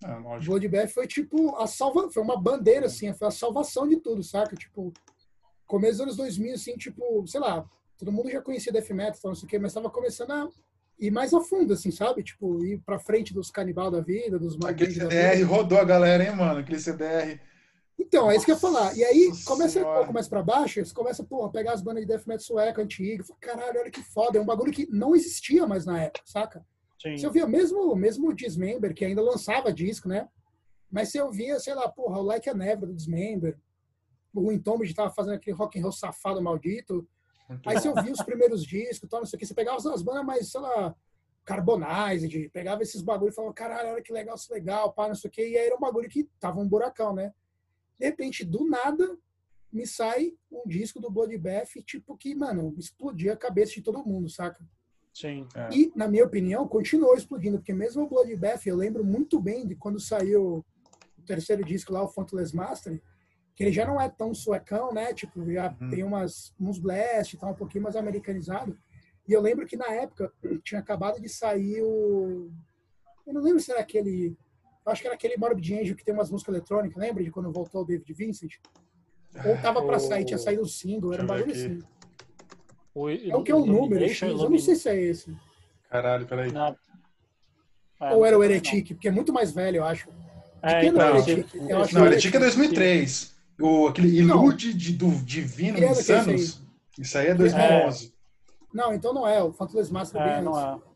[0.03, 4.21] É, Bloodbath foi tipo a salva, foi uma bandeira assim, foi a salvação de tudo,
[4.21, 4.53] saca?
[4.53, 4.91] Tipo,
[5.65, 7.65] começo dos anos 2000 assim, tipo, sei lá,
[7.97, 10.49] todo mundo já conhecia death metal, não sei o quê, mas estava começando a
[10.99, 12.21] ir mais a fundo assim, sabe?
[12.21, 16.35] Tipo, ir para frente dos canibal da vida, dos Aquele CDR rodou a galera, hein,
[16.35, 16.59] mano?
[16.59, 17.39] Aquele CDR
[18.01, 18.95] então, é isso que eu ia falar.
[18.95, 22.01] E aí, começa um pouco mais pra baixo, você começa, porra, a pegar as bandas
[22.01, 23.23] de death metal sueca antiga.
[23.39, 24.37] Caralho, olha que foda.
[24.37, 26.65] É um bagulho que não existia mais na época, saca?
[27.01, 27.17] Sim.
[27.17, 30.27] Você ouvia mesmo, mesmo o Dismember, que ainda lançava disco, né?
[30.91, 33.57] Mas você ouvia, sei lá, porra, o Like a Never do Dismember.
[34.33, 37.07] O Entombed tava fazendo aquele rock and roll safado maldito.
[37.65, 39.45] Aí você ouvia os primeiros discos, tal, não sei o que.
[39.45, 40.95] Você pegava as bandas mais, sei lá,
[41.43, 45.27] Carbonized, pegava esses bagulho e falava, caralho, olha que legal, isso legal, pá, não sei
[45.27, 45.41] o que.
[45.41, 47.33] E aí era um bagulho que tava um buracão, né?
[48.01, 49.15] De repente, do nada,
[49.71, 54.27] me sai um disco do Bloodbath, tipo que, mano, explodia a cabeça de todo mundo,
[54.27, 54.59] saca?
[55.13, 55.47] Sim.
[55.53, 55.69] É.
[55.71, 59.75] E, na minha opinião, continuou explodindo, porque mesmo o Bloodbath, eu lembro muito bem de
[59.75, 60.65] quando saiu
[61.15, 62.99] o terceiro disco lá, o Frontless Master,
[63.55, 65.13] que ele já não é tão suecão, né?
[65.13, 65.89] Tipo, já uhum.
[65.91, 68.75] tem umas, uns blast, tá um pouquinho mais americanizado.
[69.27, 70.33] E eu lembro que na época
[70.65, 72.51] tinha acabado de sair o.
[73.27, 74.35] Eu não lembro se era aquele.
[74.85, 77.51] Eu acho que era aquele Morbid Angel que tem umas músicas eletrônicas, lembra de quando
[77.51, 78.53] voltou o David Vincent?
[79.45, 81.79] Ou tava para sair, tinha saído o single, era um bagulho assim.
[82.93, 85.35] O, é o que é o número, eu não sei se é esse.
[85.89, 86.51] Caralho, peraí.
[86.51, 86.75] Não.
[88.01, 90.09] É, Ou era o Heretic, porque é muito mais velho, eu acho.
[90.61, 91.55] É, então, não, Heretic?
[91.55, 93.35] Eu acho não, Heretic é 2003.
[93.59, 96.63] O, aquele Ilude de, do Divino é Insanos,
[96.97, 98.07] isso aí é 2011.
[98.07, 98.11] É.
[98.73, 99.41] Não, então não é.
[99.41, 100.83] O Phantom Master é bem não antes.
[100.87, 100.90] É.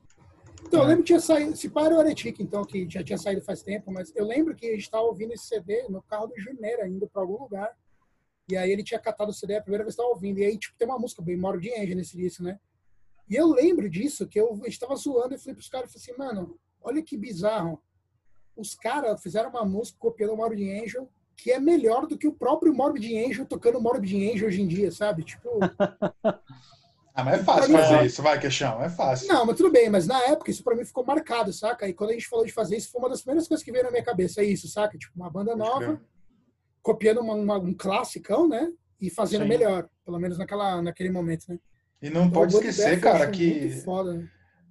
[0.65, 3.41] Então, eu lembro que tinha saído, se para o Heretic, então, que já tinha saído
[3.41, 6.39] faz tempo, mas eu lembro que a gente estava ouvindo esse CD no carro do
[6.39, 7.71] Juneira, indo para algum lugar.
[8.49, 10.39] E aí ele tinha catado o CD a primeira vez que estava ouvindo.
[10.39, 12.59] E aí, tipo, tem uma música bem Moro de Angel nesse disco, né?
[13.29, 16.59] E eu lembro disso, que eu estava zoando e falei pros caras, falei assim, mano,
[16.81, 17.81] olha que bizarro.
[18.55, 22.33] Os caras fizeram uma música copiando o Morbid Angel que é melhor do que o
[22.33, 25.23] próprio Morbid Angel tocando Morbid Angel hoje em dia, sabe?
[25.23, 25.59] Tipo...
[27.15, 28.05] ah, mas é fácil fazer é...
[28.05, 29.27] isso, vai, queixão, é fácil.
[29.27, 31.87] Não, mas tudo bem, mas na época isso pra mim ficou marcado, saca?
[31.87, 33.85] E quando a gente falou de fazer isso, foi uma das primeiras coisas que veio
[33.85, 34.97] na minha cabeça, é isso, saca?
[34.97, 35.99] Tipo, uma banda nova
[36.85, 38.69] copiando uma, uma, um classicão, né?
[39.01, 39.49] E fazendo Sim.
[39.49, 41.57] melhor, pelo menos naquela, naquele momento, né?
[42.01, 44.29] E não então, pode esquecer, cara, que foda, né?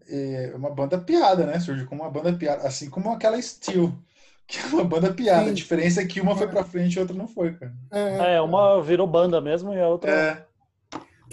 [0.08, 1.58] é uma banda piada, né?
[1.58, 3.92] Surgiu como uma banda piada, assim como aquela Steel,
[4.46, 5.44] que é uma banda piada.
[5.44, 5.50] Sim.
[5.50, 7.74] A diferença é que uma foi pra frente e a outra não foi, cara.
[7.90, 10.10] É, é uma virou banda mesmo e a outra.
[10.10, 10.46] É.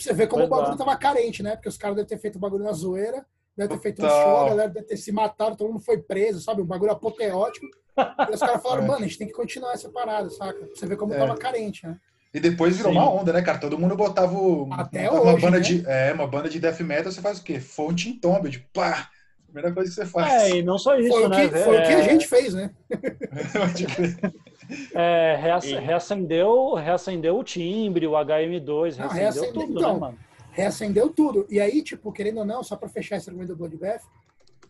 [0.03, 1.55] Você vê como o bagulho tava carente, né?
[1.55, 4.37] Porque os caras devem ter feito o bagulho na zoeira, deve ter feito um show,
[4.37, 6.61] a galera deve ter se matado, todo mundo foi preso, sabe?
[6.61, 7.65] Um bagulho apoteótico.
[7.97, 8.87] E os caras falaram, é.
[8.87, 10.67] mano, a gente tem que continuar essa parada, saca?
[10.73, 11.17] Você vê como é.
[11.17, 11.97] tava carente, né?
[12.33, 12.97] E depois virou Sim.
[12.97, 13.57] uma onda, né, cara?
[13.57, 14.33] Todo mundo botava
[14.71, 15.63] Até uma, hoje, banda né?
[15.63, 17.59] de é uma banda de death metal, você faz o quê?
[17.59, 19.09] Fonte em tomba, de pá.
[19.45, 20.43] Primeira coisa que você faz.
[20.43, 21.45] É, e não só isso, foi né?
[21.45, 21.79] O que, foi é...
[21.81, 22.71] o que a gente fez, né?
[24.93, 25.37] é,
[25.81, 30.19] reacendeu, reacendeu o timbre, o HM2, reacendeu, não, reacendeu tudo, né, então, né, mano?
[30.51, 31.47] Reacendeu tudo.
[31.49, 34.03] E aí, tipo, querendo ou não, só pra fechar esse argumento do Bloodbath,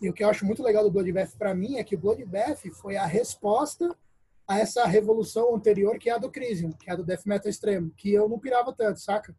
[0.01, 2.67] e o que eu acho muito legal do Bloodbath para mim é que o Bloodbath
[2.73, 3.95] foi a resposta
[4.47, 7.49] a essa revolução anterior que é a do Crisium, que é a do Death Metal
[7.49, 9.35] extremo, que eu não pirava tanto, saca?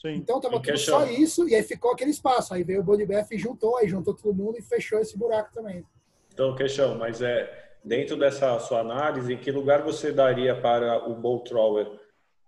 [0.00, 0.14] Sim.
[0.14, 2.54] Então tava tudo só isso e aí ficou aquele espaço.
[2.54, 5.84] Aí veio o Bloodbath e juntou, aí juntou todo mundo e fechou esse buraco também.
[6.32, 11.14] Então, questão, mas é dentro dessa sua análise, em que lugar você daria para o
[11.14, 11.90] Bolt Thrower,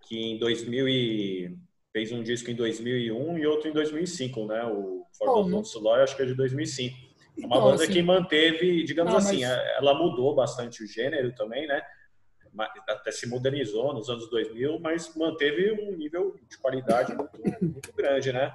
[0.06, 1.58] que em 2000 e...
[1.92, 4.64] fez um disco em 2001 e outro em 2005, né?
[4.64, 5.46] O For
[5.80, 6.96] Lord, acho que é de 2005.
[6.96, 9.50] É uma então, banda assim, que manteve, digamos não, assim, mas...
[9.50, 11.80] É, ela mudou bastante o gênero também, né?
[12.88, 18.32] Até se modernizou nos anos 2000, mas manteve um nível de qualidade muito, muito grande,
[18.32, 18.52] né?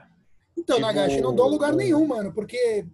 [0.57, 0.87] Então, tipo...
[0.87, 2.85] Nagashi, não dou lugar nenhum, mano, porque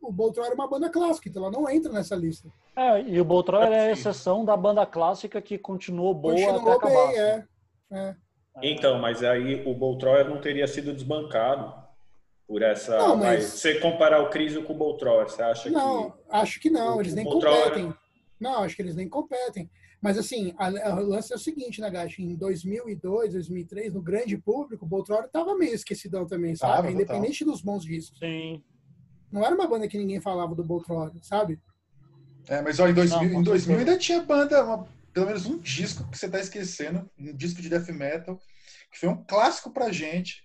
[0.00, 2.48] o Boltron era uma banda clássica, então ela não entra nessa lista.
[2.74, 6.72] É, e o Boltron é a exceção da banda clássica que continuou boa continuou até
[6.72, 7.06] acabar.
[7.08, 7.44] Bem, é.
[7.92, 8.16] é.
[8.62, 11.72] Então, mas aí o Boltroyer não teria sido desbancado
[12.46, 12.96] Por essa.
[12.98, 13.44] Não, mas...
[13.44, 16.18] você comparar o Cris com o Boltrower, você acha não, que.
[16.18, 17.94] Não, acho que não, eles nem competem.
[18.40, 19.70] Não, acho que eles nem competem.
[20.00, 21.90] Mas assim, o lance é o seguinte, né?
[22.18, 26.88] Em 2002, 2003, no grande público, o Boltrower tava meio esquecidão também, sabe?
[26.88, 28.18] Ah, Independente dos bons discos.
[28.18, 28.62] Sim.
[29.30, 31.60] Não era uma banda que ninguém falava do Boltrower, sabe?
[32.48, 35.58] É, mas ó, em 2000, não, em 2000 ainda tinha banda, uma, pelo menos um
[35.58, 38.40] disco que você tá esquecendo, um disco de death metal,
[38.90, 40.44] que foi um clássico pra gente.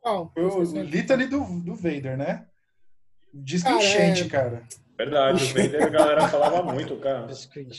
[0.00, 0.30] Qual?
[0.32, 2.46] Foi o Litany do, do Vader, né?
[3.32, 4.28] Disco cara, enchente, é...
[4.28, 4.62] cara.
[5.00, 7.26] Verdade, o Vader a galera falava muito, cara.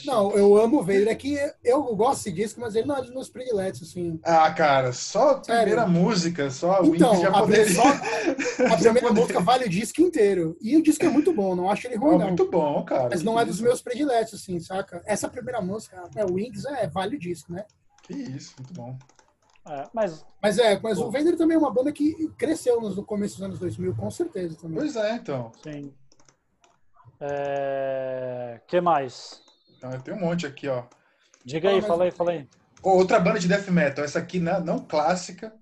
[0.07, 1.09] Não, eu amo o Vader.
[1.09, 4.19] É que eu gosto desse disco, mas ele não é dos meus prediletos, assim.
[4.23, 5.87] Ah, cara, só a primeira Sério?
[5.87, 7.75] música, só o então, já poderia...
[7.75, 10.57] Só, a primeira música vale o disco inteiro.
[10.59, 12.27] E o disco é muito bom, não acho ele ruim, é não.
[12.29, 13.09] muito bom, cara.
[13.11, 15.03] Mas não é dos meus prediletos, assim, saca?
[15.05, 17.65] Essa primeira música, é, o Wings, é, vale o disco, né?
[18.01, 18.97] Que isso, muito bom.
[19.67, 23.35] É, mas, mas é, mas o Vader também é uma banda que cresceu no começo
[23.35, 24.77] dos anos 2000, com certeza também.
[24.77, 25.51] Pois é, então.
[25.63, 25.93] Sim.
[27.19, 28.59] É...
[28.67, 29.43] que mais?
[29.83, 30.85] Ah, tem um monte aqui, ó.
[31.45, 32.47] Diga aí, ah, fala aí, fala aí.
[32.81, 35.53] Outra banda de death metal, essa aqui não, não clássica.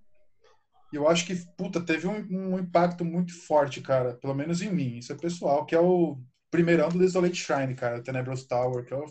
[0.91, 4.15] E eu acho que, puta, teve um, um, impacto muito forte, cara.
[4.15, 6.17] Pelo menos em mim, isso é pessoal, que é o
[6.49, 9.05] primeirão do Desolate Shrine, cara, Tenebrous Tower, que é o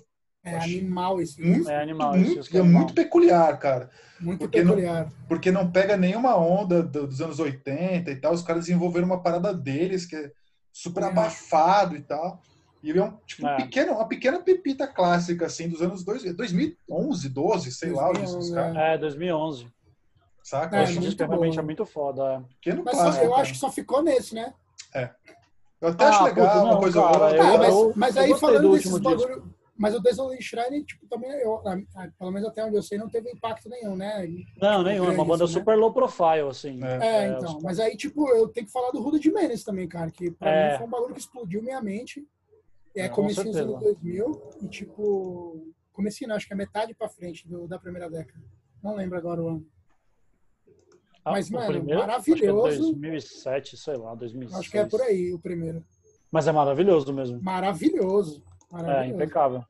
[0.55, 1.41] é animal isso.
[1.41, 2.57] Muito, é animal muito, isso.
[2.57, 3.91] É, é muito peculiar, cara.
[4.21, 5.05] Muito porque peculiar.
[5.05, 8.33] Não, porque não pega nenhuma onda dos anos 80 e tal.
[8.33, 10.33] Os caras desenvolveram uma parada deles que é
[10.73, 11.07] super é.
[11.07, 12.41] abafado e tal.
[12.83, 13.55] E ele é um, tipo, é.
[13.55, 18.51] Um pequeno, uma pequena pepita clássica, assim, dos anos 2011, 12, sei 2011, lá, os
[18.51, 18.77] caras.
[18.77, 19.67] É, 2011.
[20.43, 20.77] Saca?
[20.77, 22.23] É, acho que realmente é muito foda.
[22.23, 22.41] É.
[22.55, 23.43] Pequeno mas clássico, só, eu cara.
[23.43, 24.55] acho que só ficou nesse, né?
[24.95, 25.11] É.
[25.81, 27.03] Eu até ah, acho legal puto, não, uma coisa.
[27.03, 31.31] Cara, eu, ah, mas, mas aí falando desses bagulho, mas o Desolate Shrine, tipo, também,
[31.31, 31.63] eu,
[32.19, 34.27] pelo menos até onde eu sei, não teve impacto nenhum, né?
[34.61, 35.05] Não, nenhum.
[35.07, 35.51] É uma banda né?
[35.51, 36.83] super low profile, assim.
[36.83, 37.57] É, é, é então.
[37.57, 37.63] Os...
[37.63, 40.51] Mas aí, tipo, eu tenho que falar do Rudo de Menes também, cara, que pra
[40.51, 40.73] é.
[40.73, 42.27] mim foi um bagulho que explodiu minha mente.
[42.97, 47.47] É, é comecinho dos anos 2000 e, tipo, comecinho, acho que é metade pra frente
[47.47, 48.45] do, da primeira década.
[48.83, 49.67] Não lembro agora o ano.
[51.25, 52.67] Ah, Mas, mano, primeiro, maravilhoso.
[52.67, 54.59] Acho que é 2007, sei lá, 2006.
[54.59, 55.85] Acho que é por aí o primeiro.
[56.33, 57.41] Mas é maravilhoso mesmo.
[57.41, 58.43] Maravilhoso.
[58.73, 59.65] É, impecável.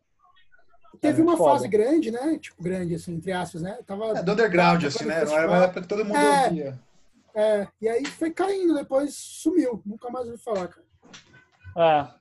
[1.01, 1.53] Teve é uma foda.
[1.53, 2.39] fase grande, né?
[2.39, 3.79] Tipo, grande, assim, entre aspas, né?
[3.87, 5.25] Tava, é, do underground, assim, né?
[5.25, 6.79] Não era uma época que todo mundo é, ouvia.
[7.35, 9.81] É, e aí foi caindo, depois sumiu.
[9.87, 10.87] Nunca mais ouvi falar, cara.
[11.77, 12.19] É.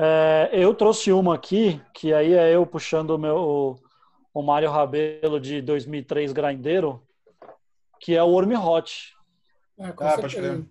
[0.00, 3.78] É, eu trouxe uma aqui, que aí é eu puxando o meu o,
[4.32, 7.02] o Mário Rabelo de 2003 Grindeiro,
[7.98, 9.16] que é o Worm Hot.
[9.76, 10.64] É, com ah, certeza.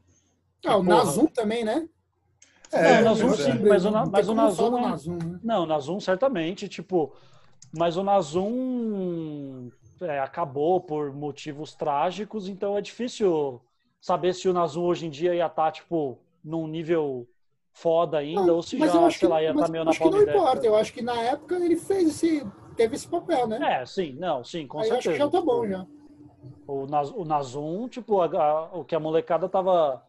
[0.66, 1.90] Ah, o Nazum também, né?
[2.72, 5.40] É, não, Nazum sim, mas o, mas o Nazum, é Nazum né?
[5.44, 7.14] Não, Nazum certamente, tipo,
[7.76, 9.70] mas o Nazum
[10.02, 13.62] é, acabou por motivos trágicos, então é difícil
[14.02, 17.28] saber se o Nazum hoje em dia ia estar, tá, tipo, num nível
[17.72, 20.18] foda ainda, não, ou se já, sei que, lá, ia estar tá meio na palma
[20.18, 23.48] Acho que não importa, eu acho que na época ele fez esse, teve esse papel,
[23.48, 23.82] né?
[23.82, 25.00] É, sim, não, sim, com Aí certeza.
[25.00, 25.86] acho que já tá bom, já.
[26.68, 30.04] O, Naz, o Nazum, tipo, a, a, o que a molecada tava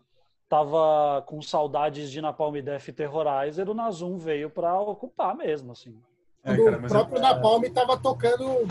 [0.48, 5.94] tava com saudades de Napalm Death e Terrorizer, o Nazum veio para ocupar mesmo, assim.
[6.42, 7.20] É, cara, o próprio é...
[7.20, 8.66] Napalm tava tocando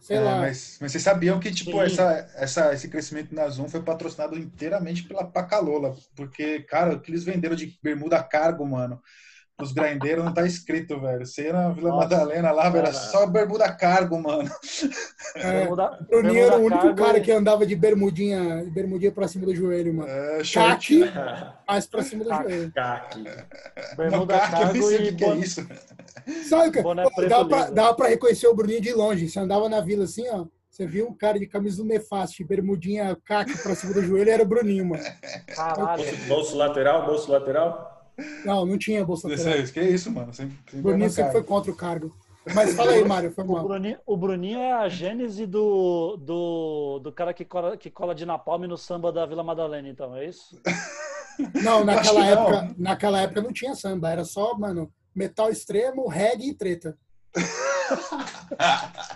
[0.00, 0.38] sei é, lá.
[0.38, 5.04] Mas, mas vocês sabiam que tipo essa, essa, esse crescimento na Zoom foi patrocinado inteiramente
[5.04, 9.00] pela Pacalola, porque cara, o que eles venderam de bermuda cargo, mano,
[9.62, 11.26] os grindeiros não tá escrito, velho.
[11.26, 14.50] Você ia na Vila Nossa, Madalena lá, velho, era só bermuda cargo, mano.
[15.34, 17.20] É, bermuda, o Bruninho era o único cara e...
[17.20, 20.10] que andava de bermudinha, bermudinha pra cima do joelho, mano.
[20.10, 21.04] É, Caque,
[21.66, 22.72] mas pra cima do joelho.
[22.72, 23.24] Caque.
[23.96, 25.14] Bermuda não, cargo e...
[25.14, 25.66] Que é isso?
[26.48, 29.28] Sabe, cara, dava pra, dava pra reconhecer o Bruninho de longe.
[29.28, 30.46] Você andava na vila assim, ó.
[30.70, 34.42] Você viu um cara de camisa do Nefaste, bermudinha caque pra cima do joelho, era
[34.42, 35.02] o Bruninho, mano.
[35.48, 36.04] Caralho.
[36.28, 37.89] Bolso lateral, bolso lateral?
[38.44, 39.66] Não, não tinha bolsa lateral.
[39.72, 40.32] Que é isso, mano.
[40.32, 42.14] Sempre, sempre Bruninho sempre foi contra o cargo.
[42.54, 43.64] Mas fala aí, Mário, foi mal.
[43.64, 48.14] O Bruninho, o Bruninho é a gênese do, do, do cara que cola, que cola
[48.14, 50.60] de napalm no samba da Vila Madalena, então, é isso?
[51.62, 52.74] Não, naquela época, não.
[52.76, 56.98] naquela época não tinha samba, era só, mano, metal extremo, reggae e treta.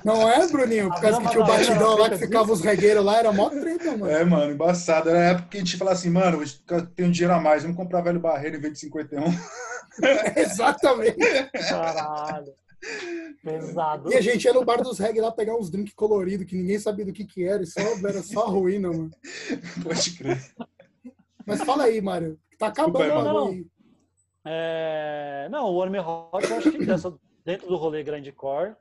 [0.04, 0.90] Não é, Bruninho?
[0.90, 3.96] Por causa que tinha o batidão lá que ficava os regueiros lá, era mó treta,
[3.96, 4.08] mano.
[4.08, 5.10] É, mano, embaçado.
[5.10, 7.76] Era a época que a gente falava assim, mano, eu tenho dinheiro a mais, vamos
[7.76, 9.24] comprar velho barreiro em vez de 51.
[10.36, 11.16] Exatamente.
[11.68, 12.52] Caralho.
[13.42, 14.12] Pesado.
[14.12, 16.78] E a gente ia no bar dos reggae lá pegar uns drinks coloridos que ninguém
[16.78, 19.10] sabia do que que era, e só, era só ruína, mano.
[19.82, 20.38] Pode crer.
[21.46, 22.38] Mas fala aí, Mário.
[22.58, 23.66] Tá acabando o bagulho aí.
[24.46, 25.48] É...
[25.50, 28.74] Não, o Worm Hot, eu acho que dessa, dentro do rolê Grindcore,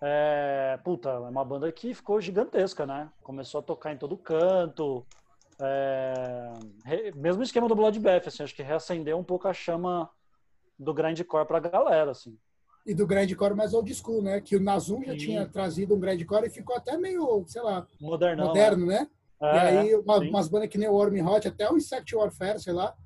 [0.00, 3.10] é, puta, é uma banda que ficou gigantesca, né?
[3.22, 5.06] Começou a tocar em todo canto,
[5.60, 10.10] É, mesmo esquema do Bloodbath, assim, acho que reacendeu um pouco a chama
[10.76, 12.36] do grindcore pra galera, assim.
[12.84, 14.40] E do grindcore mais old school, né?
[14.40, 15.18] Que o Nazum já Sim.
[15.18, 19.08] tinha trazido um grindcore e ficou até meio, sei lá, Modernão, moderno, né?
[19.40, 22.60] É, e aí uma, umas bandas que nem o Worm Hot, até o Insect Warfare,
[22.60, 22.96] sei lá,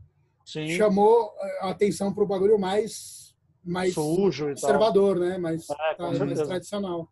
[0.46, 0.66] Sim.
[0.68, 3.25] chamou a atenção pro bagulho mais
[3.66, 5.38] mais sujo conservador, né?
[5.38, 7.08] Mais, é, tá, mais tradicional.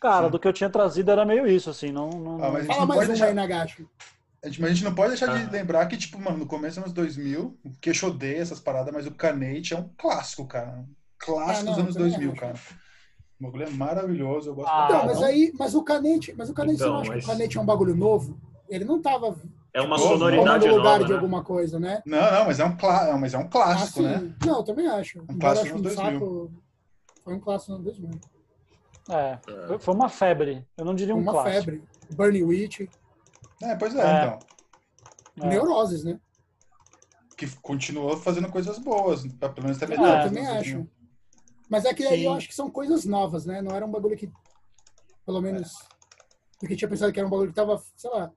[0.00, 0.30] Cara, Sim.
[0.32, 2.10] do que eu tinha trazido era meio isso, assim, não...
[2.10, 2.36] não...
[2.42, 3.26] Ah, Fala mais um deixar...
[3.26, 3.86] aí, Nagashi.
[4.42, 5.38] A gente, mas a gente não pode deixar ah.
[5.38, 8.92] de lembrar que, tipo, mano, no começo dos anos 2000, o Queixo odeia essas paradas,
[8.92, 10.78] mas o Canate é um clássico, cara.
[10.78, 12.40] Um clássico ah, dos anos 2000, acho.
[12.40, 12.54] cara.
[13.40, 16.54] O bagulho é maravilhoso, eu gosto ah, Não, mas aí, mas o Canete, mas o
[16.54, 17.24] Canete, então, você não acha mas...
[17.24, 18.40] que o Canete é um bagulho novo?
[18.68, 19.36] Ele não tava
[19.76, 21.14] é uma tipo, sonoridade no lugar nova, de né?
[21.16, 22.02] alguma coisa, né?
[22.06, 23.18] Não, não, mas é um, clá...
[23.18, 24.34] mas é um clássico, ah, né?
[24.46, 25.20] Não, eu também acho.
[25.28, 26.52] Um clássico no saco...
[27.22, 28.10] Foi um clássico no 2000.
[29.10, 29.38] É,
[29.78, 30.66] foi uma febre.
[30.78, 31.50] Eu não diria um uma clássico.
[31.50, 31.84] Uma febre.
[32.14, 32.80] Burning Witch.
[33.62, 34.24] É, pois é, é.
[34.24, 34.38] então.
[35.42, 35.48] É.
[35.48, 36.18] Neuroses, né?
[37.36, 40.08] Que continuou fazendo coisas boas, pelo menos até melhor.
[40.08, 40.88] É, eu também acho.
[41.68, 43.60] Mas é que aí eu acho que são coisas novas, né?
[43.60, 44.32] Não era um bagulho que,
[45.26, 45.70] pelo menos,
[46.58, 48.32] porque tinha pensado que era um bagulho que tava, sei lá,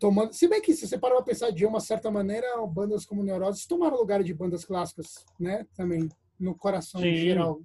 [0.00, 0.32] tomando.
[0.32, 3.66] Se bem que se você parar pra pensar de uma certa maneira, bandas como Neuroses
[3.66, 5.66] tomaram lugar de bandas clássicas, né?
[5.76, 6.08] Também,
[6.38, 7.14] no coração Sim.
[7.14, 7.60] geral.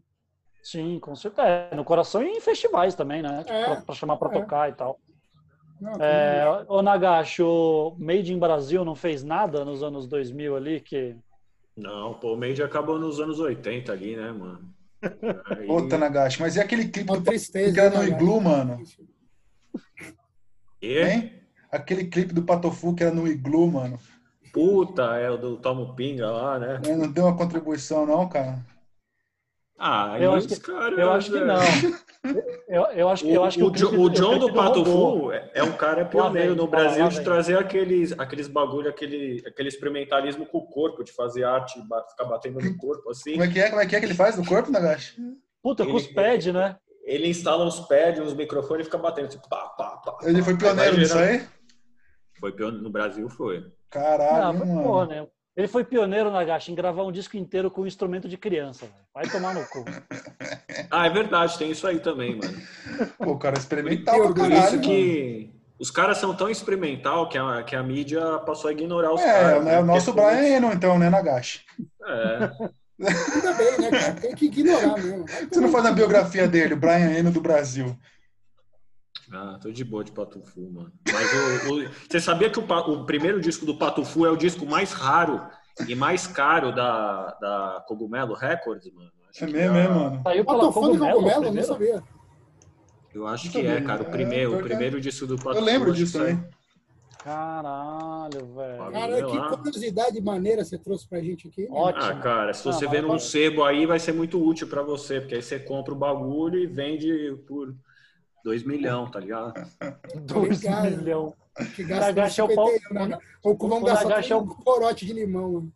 [0.62, 1.48] Sim, com certeza.
[1.48, 3.40] É, no coração e em festivais também, né?
[3.40, 4.40] Tipo, é, pra, pra, chamar pra é.
[4.42, 5.00] tocar e tal.
[5.80, 10.80] Não, é, o Nagashi, o Made in Brasil não fez nada nos anos 2000 ali
[10.80, 11.16] que...
[11.76, 14.74] Não, pô, o Made acabou nos anos 80 ali, né, mano?
[15.46, 15.68] Aí...
[15.68, 18.82] Puta, Nagashi, mas e aquele clipe Uma do tristeza, que era no né, Iglu, mano?
[20.82, 21.00] E?
[21.00, 21.45] Hein?
[21.76, 24.00] Aquele clipe do Patofu que era no Iglu, mano.
[24.54, 26.82] Puta, é o do Tomo Pinga lá, né?
[26.86, 28.60] É, não deu uma contribuição, não, cara?
[29.78, 31.60] Ah, eu acho que, cara, eu acho que não.
[32.68, 35.62] Eu, eu acho que, eu acho que o, o, o John do Pato Fu é
[35.62, 40.66] um cara pioneiro no Brasil de trazer aqueles, aqueles bagulho, aquele, aquele experimentalismo com o
[40.66, 43.34] corpo, de fazer arte, ficar batendo no corpo, assim.
[43.34, 45.22] Como é que é, Como é, que, é que ele faz no corpo, Nagashi?
[45.62, 46.78] Puta, ele, com os pads, né?
[47.04, 50.18] Ele instala uns pads, uns microfones e fica batendo, tipo, pá, pá, pá.
[50.24, 51.46] Ele foi pioneiro nisso aí?
[52.46, 53.66] Foi pioneiro, no Brasil foi.
[53.90, 54.84] Caralho, não, mano.
[54.84, 55.28] Porra, né?
[55.58, 58.86] Ele foi pioneiro, Nagashi, em gravar um disco inteiro com um instrumento de criança.
[59.12, 59.84] Vai tomar no cu.
[60.92, 62.56] ah, é verdade, tem isso aí também, mano.
[63.18, 67.38] Pô, o cara é experimental por, por isso que os caras são tão experimental que
[67.40, 69.62] a, que a mídia passou a ignorar os é, caras.
[69.62, 69.80] É, né?
[69.80, 71.62] o nosso Brian Eno, então, né, Nagashi?
[72.06, 72.52] É.
[73.36, 74.14] Ainda bem, né, cara?
[74.22, 75.26] Tem que ignorar mesmo.
[75.52, 77.98] Você não faz a biografia dele, o Brian Eno do Brasil.
[79.32, 80.92] Ah, tô de boa de Patufu, mano.
[81.12, 84.66] Mas o, o, você sabia que o, o, primeiro disco do Patufu é o disco
[84.66, 85.42] mais raro
[85.88, 89.12] e mais caro da, da Cogumelo Records, mano?
[89.30, 90.22] Acho é mesmo, é, mano.
[90.24, 92.04] Saiu pela Cogumelo, Cogumelo não sabia.
[93.14, 94.04] Eu acho que é, cara.
[94.04, 95.58] O primeiro, é, o primeiro disco do Patufu.
[95.58, 96.44] Eu lembro disso também.
[97.26, 98.92] Caralho, velho.
[98.92, 101.64] Cara, que curiosidade maneira você trouxe pra gente aqui.
[101.64, 101.70] Né?
[101.72, 102.06] Ótimo.
[102.06, 105.20] Ah, cara, se você ah, vê num sebo aí, vai ser muito útil pra você,
[105.20, 107.74] porque aí você compra o bagulho e vende por
[108.46, 109.54] 2 milhões, tá ligado?
[110.22, 111.34] 2 milhões.
[111.76, 112.74] Que gasta Nagashi é o Paulo...
[112.92, 113.18] né?
[113.44, 114.42] Ou gastar é o...
[114.42, 115.54] um corote de limão.
[115.54, 115.74] Mano.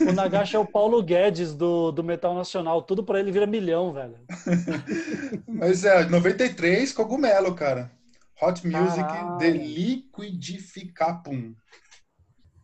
[0.00, 2.82] O Nagashi é o Paulo Guedes do, do Metal Nacional.
[2.82, 4.18] Tudo pra ele vira milhão, velho.
[5.48, 7.90] Mas é, 93, cogumelo, cara.
[8.40, 9.38] Hot Music Caralho.
[9.38, 11.54] de Liquidificapum.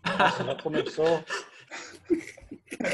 [0.06, 1.24] Nossa, já começou.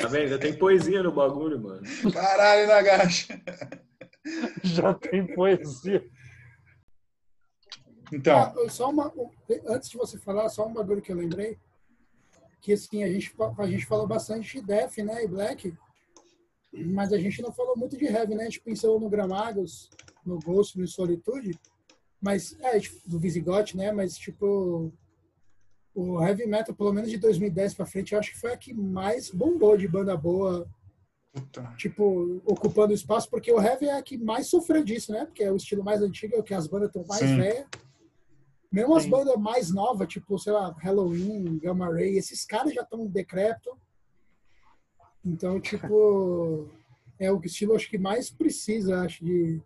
[0.01, 0.29] Tá vendo?
[0.29, 1.83] Já tem poesia no bagulho, mano.
[2.13, 3.29] Caralho, Nagashi.
[4.63, 6.03] Já tem poesia.
[8.13, 8.37] Então.
[8.37, 9.13] Ah, só uma,
[9.67, 11.59] antes de você falar, só um bagulho que eu lembrei.
[12.61, 15.25] Que assim, a gente, a gente falou bastante de Def, né?
[15.25, 15.75] E Black.
[16.73, 18.43] Mas a gente não falou muito de Heavy, né?
[18.43, 19.91] A gente pensou no Gramagos,
[20.25, 21.59] no Ghost, no Solitude.
[22.21, 23.93] Mas, é, tipo, do Visigoth, né?
[23.93, 24.93] Mas, tipo,
[25.95, 28.73] o Heavy Metal, pelo menos de 2010 pra frente, eu acho que foi a que
[28.73, 30.67] mais bombou de banda boa
[31.35, 31.75] Puta.
[31.77, 35.25] Tipo, ocupando espaço, porque o heavy é a que mais sofreu disso, né?
[35.25, 37.67] Porque é o estilo mais antigo, é o que as bandas estão mais velhas.
[38.75, 43.07] Mesmo as bandas mais novas, tipo, sei lá, Halloween, Gamma Ray, esses caras já estão
[43.07, 43.71] decrépito.
[45.25, 46.69] Então, tipo,
[47.21, 49.63] é o estilo acho que mais precisa, acho, de,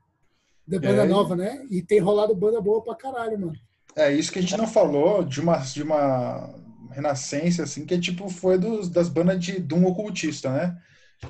[0.67, 1.07] de banda é.
[1.07, 1.67] nova, né?
[1.71, 3.55] E tem rolado banda boa pra caralho, mano.
[3.97, 6.55] É, isso que a gente não falou de uma, de uma
[6.91, 10.79] renascença, assim, que tipo, foi dos, das bandas de Doom ocultista, né?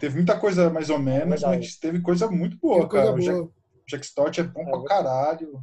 [0.00, 3.12] Teve muita coisa mais ou menos, é mas teve coisa muito boa, cara.
[3.12, 3.18] Boa.
[3.18, 3.50] O Jack,
[3.86, 5.62] Jack Stott é bom é, pra caralho.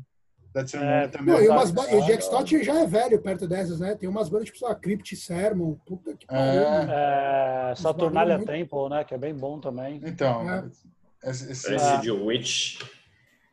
[0.55, 1.33] É, também.
[1.33, 3.93] Não, e, umas, e o Jack Stott já é velho perto dessas, né?
[3.95, 6.61] Tem umas bandas tipo, sei lá, Crypt Sermon, puta que pariu.
[6.61, 8.47] É, é Saturnalia muito...
[8.47, 9.03] Temple, né?
[9.03, 9.99] Que é bem bom também.
[10.03, 10.65] Então, é.
[11.25, 12.81] esse, esse, esse de Witch.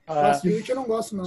[0.07, 0.47] É.
[0.47, 1.25] Witch eu não gosto, não.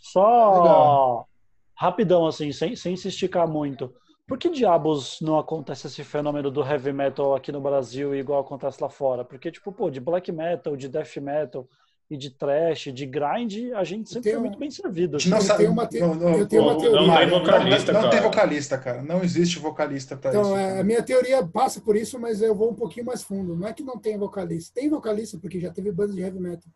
[0.00, 1.26] Só,
[1.74, 3.92] Rapidão, assim, sem, sem se esticar muito.
[4.28, 8.80] Por que diabos não acontece esse fenômeno do heavy metal aqui no Brasil igual acontece
[8.80, 9.24] lá fora?
[9.24, 11.68] Porque, tipo, pô, de black metal, de death metal
[12.10, 15.16] e de trash, de grind, a gente sempre foi muito bem servido.
[15.26, 16.00] Não, eu tenho uma, te...
[16.00, 17.00] não, não, eu tenho uma teoria.
[17.00, 19.02] Não tem vocalista, não, não tem vocalista, cara.
[19.02, 20.52] Não existe vocalista para então, isso.
[20.52, 23.56] Então, a minha teoria passa por isso, mas eu vou um pouquinho mais fundo.
[23.56, 24.74] Não é que não tem vocalista.
[24.74, 26.70] Tem vocalista porque já teve bandas de heavy metal.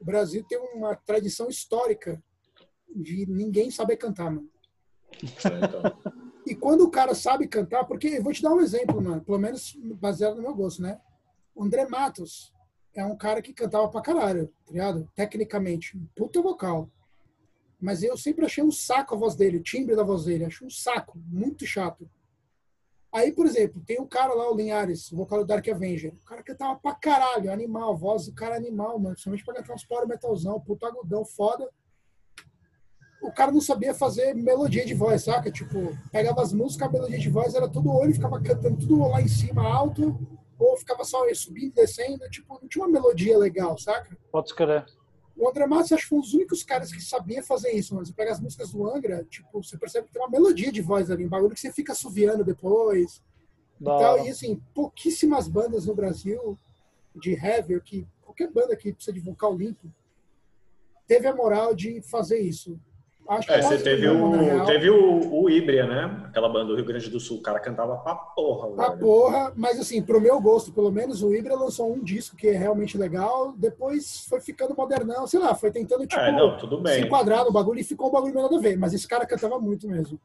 [0.00, 2.22] O Brasil tem uma tradição histórica
[2.94, 4.48] de ninguém saber cantar, mano.
[6.46, 9.38] e quando o cara sabe cantar, porque eu vou te dar um exemplo, mano, pelo
[9.38, 10.98] menos baseado no meu gosto, né?
[11.54, 12.53] O André Matos
[12.94, 15.08] é um cara que cantava pra caralho, tá ligado?
[15.14, 16.90] Tecnicamente, puta vocal.
[17.80, 20.66] Mas eu sempre achei um saco a voz dele, o timbre da voz dele, achei
[20.66, 22.08] um saco, muito chato.
[23.12, 26.12] Aí, por exemplo, tem o cara lá, o Linhares, o vocal do Dark Avenger.
[26.14, 29.14] O cara cantava pra caralho, animal, a voz do cara é animal, mano.
[29.14, 31.68] Principalmente pra cantar uns power metalzão, puta agudão, foda
[33.26, 35.50] o cara não sabia fazer melodia de voz, saca?
[35.50, 39.20] Tipo, pegava as músicas, a melodia de voz era tudo olho, ficava cantando tudo lá
[39.20, 40.18] em cima alto,
[40.58, 44.16] ou ficava só subindo e descendo, tipo, não tinha uma melodia legal, saca?
[44.30, 44.86] Pode escrever.
[45.36, 48.06] O André Matos, acho que foi um dos únicos caras que sabia fazer isso, mano.
[48.06, 51.10] Você pega as músicas do Angra, tipo, você percebe que tem uma melodia de voz
[51.10, 53.20] ali, um bagulho que você fica assoviando depois.
[53.80, 53.96] Não.
[53.96, 56.56] Então, e assim, pouquíssimas bandas no Brasil
[57.16, 59.92] de heavy, que qualquer banda que precisa de vocal limpo,
[61.06, 62.78] teve a moral de fazer isso.
[63.26, 66.24] Acho é, você teve o, teve o, o Ibria, né?
[66.26, 67.38] Aquela banda do Rio Grande do Sul.
[67.38, 68.70] O cara cantava pra porra.
[68.72, 69.00] Pra velho.
[69.00, 72.56] porra, mas assim, pro meu gosto, pelo menos, o Ibria lançou um disco que é
[72.56, 73.54] realmente legal.
[73.56, 77.00] Depois foi ficando modernão, sei lá, foi tentando tipo, é, não, tudo bem.
[77.00, 78.76] se enquadrar no bagulho e ficou um bagulho melhor a ver.
[78.76, 80.20] Mas esse cara cantava muito mesmo.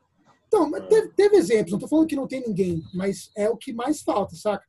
[0.48, 0.82] Então, é.
[0.82, 4.02] teve, teve exemplos, não tô falando que não tem ninguém, mas é o que mais
[4.02, 4.66] falta, saca?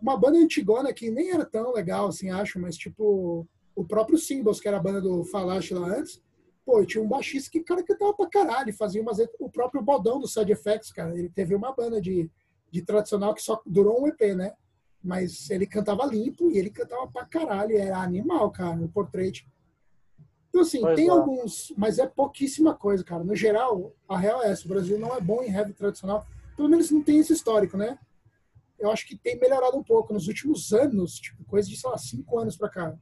[0.00, 4.60] Uma banda antigona que nem era tão legal, assim, acho, mas tipo, o próprio Symbols,
[4.60, 6.24] que era a banda do Falache lá antes
[6.66, 9.18] Pô, tinha um baixista que, cara, cantava pra caralho, fazia umas...
[9.38, 12.28] O próprio Bodão do Side Effects, cara, ele teve uma banda de,
[12.72, 14.52] de tradicional que só durou um EP, né?
[15.00, 19.46] Mas ele cantava limpo e ele cantava pra caralho, era animal, cara, o portrait.
[20.48, 21.10] Então, assim, pois tem é.
[21.10, 23.22] alguns, mas é pouquíssima coisa, cara.
[23.22, 26.68] No geral, a real é essa, o Brasil não é bom em heavy tradicional, pelo
[26.68, 27.96] menos não tem esse histórico, né?
[28.76, 31.96] Eu acho que tem melhorado um pouco nos últimos anos, tipo, coisa de, sei lá,
[31.96, 32.98] cinco anos pra cá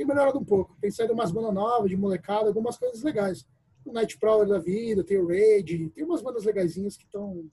[0.00, 0.74] tem melhorado um pouco.
[0.80, 3.46] Tem saído umas bandas novas, de molecada, algumas coisas legais.
[3.84, 7.44] O Nightcrawler da vida, tem o Raid, tem umas bandas legaisinhas que estão.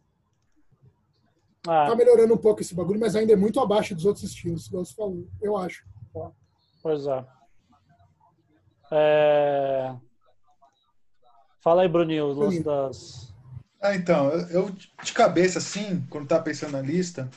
[1.68, 1.88] Ah.
[1.88, 4.86] Tá melhorando um pouco esse bagulho, mas ainda é muito abaixo dos outros estilos, igual
[4.86, 5.86] você falou, eu acho.
[6.82, 7.26] Pois é.
[8.94, 9.96] é...
[11.60, 13.36] Fala aí, Bruninho, os das.
[13.82, 17.30] Ah, então, eu de cabeça, assim, quando tava pensando na lista,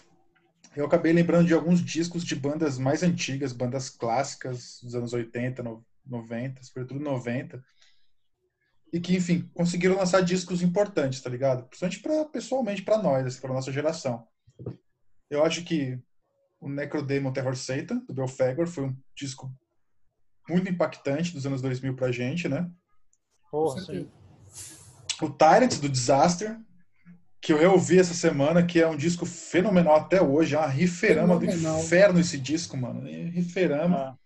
[0.77, 5.62] eu acabei lembrando de alguns discos de bandas mais antigas, bandas clássicas dos anos 80,
[6.07, 7.62] 90, sobretudo 90,
[8.93, 11.64] e que, enfim, conseguiram lançar discos importantes, tá ligado?
[11.68, 14.27] Principalmente pra, pessoalmente para nós, assim, para nossa geração.
[15.29, 16.01] Eu acho que
[16.61, 19.53] o Necrodemon Terror Satan, do Belfagor, foi um disco
[20.49, 22.71] muito impactante dos anos 2000 pra gente, né?
[23.53, 24.11] Oh, sim.
[25.23, 26.59] O Tyrant, do Disaster,
[27.41, 31.41] que eu reouvi essa semana, que é um disco fenomenal até hoje, é uma riferama
[31.41, 31.78] fenomenal.
[31.78, 33.09] do inferno esse disco, mano.
[33.09, 33.97] É riferama.
[33.97, 34.16] Ah.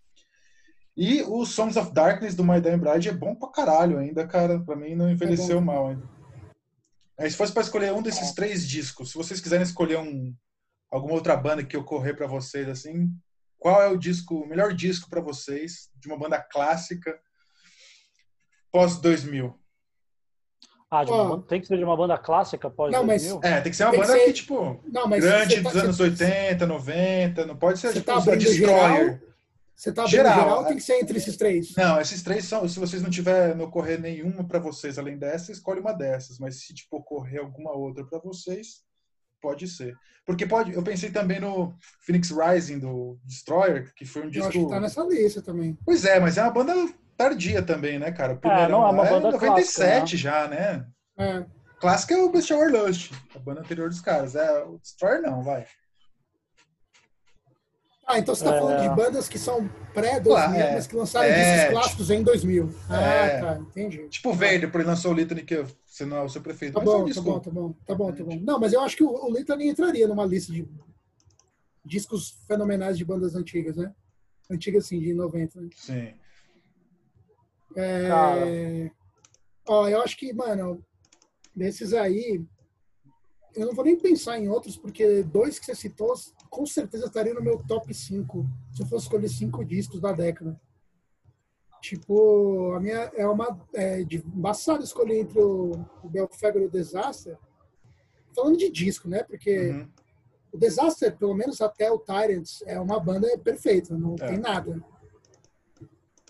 [0.97, 4.61] E o Songs of Darkness do My Dying Bride é bom pra caralho ainda, cara.
[4.61, 6.09] Pra mim não envelheceu é mal ainda.
[7.19, 8.35] Aí, se fosse para escolher um desses é.
[8.35, 10.35] três discos, se vocês quiserem escolher um,
[10.91, 13.09] alguma outra banda que ocorrer para vocês, assim,
[13.59, 17.17] qual é o disco, o melhor disco para vocês de uma banda clássica
[18.73, 19.57] pós 2000?
[20.91, 23.77] Ah, uma, tem que ser de uma banda clássica pós não, mas, É, tem que
[23.77, 27.81] ser uma banda ser, que, tipo, não, grande tá, dos anos 80, 90, não pode
[27.81, 29.21] ser tipo tá Destroyer.
[29.75, 30.69] você tá geral, geral, é.
[30.69, 31.75] tem que ser entre esses três.
[31.77, 35.51] Não, esses três são, se vocês não tiver no ocorrer nenhuma para vocês além dessa,
[35.51, 38.85] escolhe uma dessas, mas se tipo ocorrer alguma outra para vocês,
[39.41, 39.95] pode ser.
[40.25, 44.49] Porque pode, eu pensei também no Phoenix Rising do Destroyer, que foi um disco Eu
[44.49, 45.77] acho que tá nessa lista também.
[45.85, 46.73] Pois é, mas é uma banda
[47.29, 48.35] tardia também, né, cara?
[48.35, 50.17] O primeiro é, não, é uma banda é 97 clássica, né?
[50.17, 50.87] já, né?
[51.17, 51.45] É.
[51.81, 54.35] Clássica é o Best Hour Lust, a banda anterior dos caras.
[54.35, 55.67] É, o Destroyer não, vai.
[58.07, 58.59] Ah, então você tá é...
[58.61, 62.75] falando de bandas que são pré-2000, é, mas que lançaram é, discos clássicos em 2000.
[62.91, 64.09] Ah, é, tá, entendi.
[64.09, 66.75] Tipo o Vader, por ele lançou o Litany, que você não é o seu prefeito.
[66.75, 68.41] Tá bom, tá bom, tá bom, tá bom, tá bom.
[68.41, 70.69] Não, mas eu acho que o, o Litany entraria numa lista de
[71.85, 73.91] discos fenomenais de bandas antigas, né?
[74.51, 75.69] Antigas, assim, de 90, né?
[75.75, 76.15] Sim.
[77.77, 78.91] É...
[79.67, 80.85] Ó, eu acho que, mano,
[81.55, 82.45] desses aí,
[83.55, 86.13] eu não vou nem pensar em outros, porque dois que você citou,
[86.51, 90.61] com certeza estariam no meu top 5, se eu fosse escolher cinco discos da década.
[91.81, 95.73] Tipo, a minha é uma é de embaçado escolher entre o,
[96.03, 97.37] o Belfegor e o Disaster.
[98.35, 99.23] Falando de disco, né?
[99.23, 99.89] Porque uhum.
[100.51, 104.29] o Disaster, pelo menos até o Tyrants, é uma banda perfeita, não é.
[104.29, 104.83] tem nada.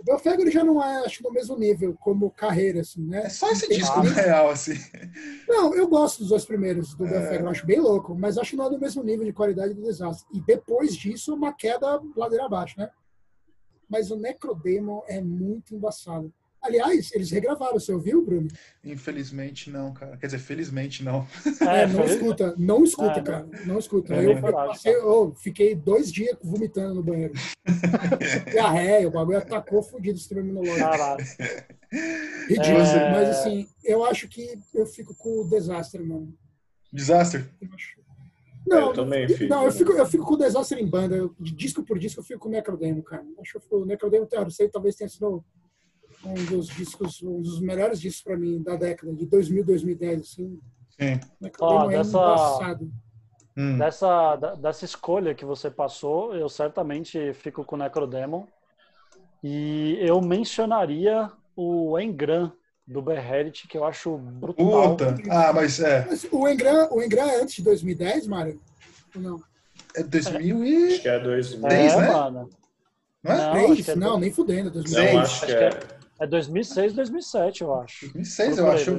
[0.04, 3.22] O Belfegor já não é, acho, no mesmo nível como carreira, assim, né?
[3.24, 4.74] É só esse disco, na real, assim.
[5.48, 7.10] Não, eu gosto dos dois primeiros do é.
[7.10, 9.82] Belfegor, acho bem louco, mas acho que não é do mesmo nível de qualidade do
[9.82, 10.28] Disaster.
[10.32, 12.90] E depois disso, uma queda ladeira abaixo, né?
[13.88, 16.32] mas o Necrodemon é muito embaçado.
[16.64, 18.48] Aliás, eles regravaram, você ouviu, Bruno?
[18.82, 20.16] Infelizmente não, cara.
[20.16, 21.26] Quer dizer, felizmente não.
[21.60, 23.48] É, não escuta, não escuta, é, cara.
[23.66, 24.14] Não escuta.
[24.14, 27.34] É, eu, passei, eu, fiquei dois dias vomitando no banheiro.
[28.50, 30.78] Diarreia, o bagulho atacou fudido o sistema imunológico.
[30.78, 31.24] Caralho.
[32.48, 32.78] Ridículo.
[32.78, 33.12] É...
[33.12, 36.34] Mas assim, eu acho que eu fico com o desastre, mano.
[36.90, 37.44] Desastre?
[37.60, 37.68] Eu
[38.66, 39.50] não, eu também fico.
[39.50, 41.14] Não, eu fico, eu fico com o Desastre em banda.
[41.14, 43.22] Eu, de disco por disco, eu fico com o Necrodemo, cara.
[43.38, 45.44] Acho que o Necrodemo, eu sei, talvez tenha sido
[46.24, 50.60] um dos discos, um dos melhores discos para mim da década, de 2000, 2010, assim.
[50.98, 51.20] Sim.
[51.40, 52.78] Necrodemo é dessa,
[53.56, 53.78] hum.
[53.78, 58.46] dessa, dessa escolha que você passou, eu certamente fico com o Necrodemon.
[59.42, 62.50] E eu mencionaria o Engram
[62.86, 64.96] do Beherit, que eu acho brutal.
[64.96, 65.16] Puta.
[65.30, 66.06] Ah, mas é.
[66.06, 68.60] Mas o Engram, o Engram é antes de 2010, Mário?
[69.14, 69.42] Ou não?
[69.96, 72.08] É 2010, Acho que é 2010, é, né?
[72.08, 72.50] Mano.
[73.22, 73.36] Não é?
[73.36, 73.88] Não, 3?
[73.88, 74.70] É não, nem fudendo.
[74.70, 75.12] 2006.
[75.12, 76.03] Não, acho, acho que é...
[76.20, 78.06] é 2006, 2007, eu acho.
[78.06, 78.90] 2006, eu acho.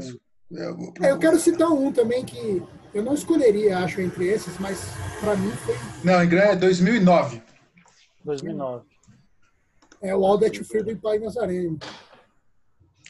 [0.51, 2.61] Eu, é, eu quero citar um também que
[2.93, 4.85] eu não escolheria, acho, entre esses, mas
[5.19, 5.75] para mim foi.
[6.03, 7.41] Não, Engram é 2009.
[8.23, 8.85] 2009.
[10.01, 11.79] É o All That You Fear do Pai Nazareno.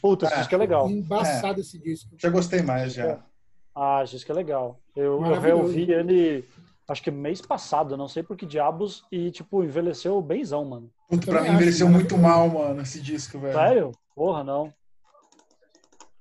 [0.01, 0.37] Puta, esse é.
[0.39, 0.89] disco é legal.
[0.89, 1.61] Embaçado é.
[1.61, 2.09] esse disco.
[2.17, 3.19] Já gostei mais, já.
[3.75, 4.79] Ah, esse disco é legal.
[4.95, 6.45] Eu, eu reouvi ele,
[6.87, 10.89] acho que mês passado, não sei por que diabos, e, tipo, envelheceu benzão, mano.
[11.09, 13.53] Puta, pra mim envelheceu muito mal, mano, esse disco, velho.
[13.53, 13.91] Sério?
[14.15, 14.73] Porra, não.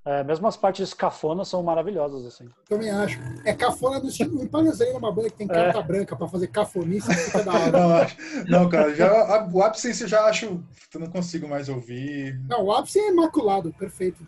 [0.07, 2.47] É, mesmo as partes cafonas são maravilhosas, assim.
[2.69, 3.19] Também acho.
[3.43, 4.39] É cafona do estilo.
[4.39, 5.83] Me parece uma banda que tem carta é.
[5.83, 8.07] branca pra fazer cafonice fica da hora.
[8.47, 10.63] Não, não, cara, já, o Absence eu já acho.
[10.93, 12.39] Eu não consigo mais ouvir.
[12.47, 14.27] Não, o Absence é imaculado, perfeito.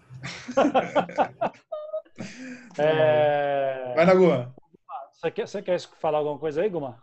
[2.78, 3.92] é...
[3.94, 4.54] Vai na Guma.
[5.26, 6.98] Você quer, você quer falar alguma coisa aí, Guma?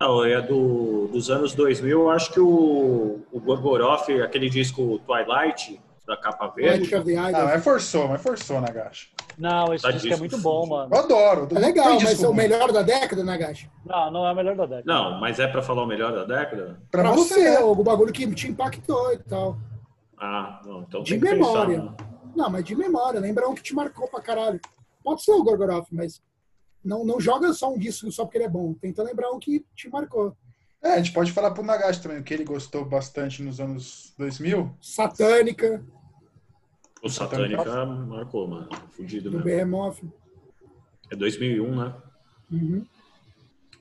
[0.00, 5.78] Não, é do, dos anos 2000, eu acho que o, o Gorgoroth, aquele disco Twilight
[6.06, 6.90] da capa verde.
[6.94, 9.10] Ah, mas forçou, mas forçou, Nagashi.
[9.36, 10.94] Não, esse tá disco é muito bom, mano.
[10.94, 11.48] Eu adoro.
[11.54, 13.70] É legal, mas é o melhor da década, Nagashi?
[13.84, 14.84] Não, não é o melhor da década.
[14.86, 16.80] Não, mas é pra falar o melhor da década?
[16.90, 19.58] Pra, pra você, é o bagulho que te impactou e tal.
[20.18, 21.78] Ah, não, então De memória.
[21.78, 21.96] Pensar, né?
[22.34, 23.20] Não, mas de memória.
[23.20, 24.58] Lembra um que te marcou pra caralho.
[25.04, 26.22] Pode ser o Gorgoroth, mas
[26.84, 28.74] não, não joga só um disco só porque ele é bom.
[28.74, 30.36] Tenta lembrar um que te marcou.
[30.82, 34.14] É, a gente pode falar pro Nagashi também, o que ele gostou bastante nos anos
[34.16, 34.74] 2000.
[34.80, 35.84] Satânica.
[37.02, 38.68] O Satânica marcou, mano.
[38.90, 39.38] Fudido mesmo.
[39.38, 39.98] Do Behemoth.
[41.10, 41.94] É 2001, né?
[42.50, 42.84] Uhum.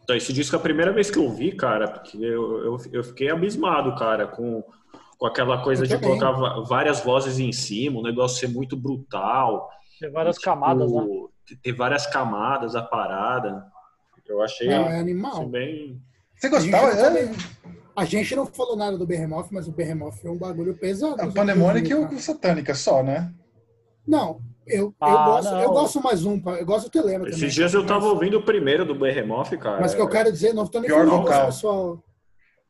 [0.03, 3.03] Então, esse disco é a primeira vez que eu vi, cara, porque eu, eu, eu
[3.03, 4.63] fiquei abismado, cara, com,
[5.17, 6.19] com aquela coisa eu de também.
[6.19, 9.69] colocar várias vozes em cima, o negócio ser muito brutal.
[9.99, 11.07] Ter várias tipo, camadas, né?
[11.61, 13.65] Ter várias camadas, a parada.
[14.27, 15.47] Eu achei Não, é animal.
[15.47, 15.99] Bem...
[16.35, 16.91] Você gostava?
[16.91, 17.31] É?
[17.95, 21.21] A gente não falou nada do Behemoth, mas o Behemoth é um bagulho pesado.
[21.21, 23.33] A Pandemonic e o Satânica só, né?
[24.07, 25.61] Não, eu, ah, eu, gosto, não.
[25.61, 27.53] eu gosto mais um, eu gosto do Telema Esses também.
[27.53, 29.81] dias eu tava ouvindo o primeiro do Behemoth, cara.
[29.81, 31.45] Mas que eu quero dizer, não tô nem Pior falando vocal.
[31.47, 32.03] pessoal.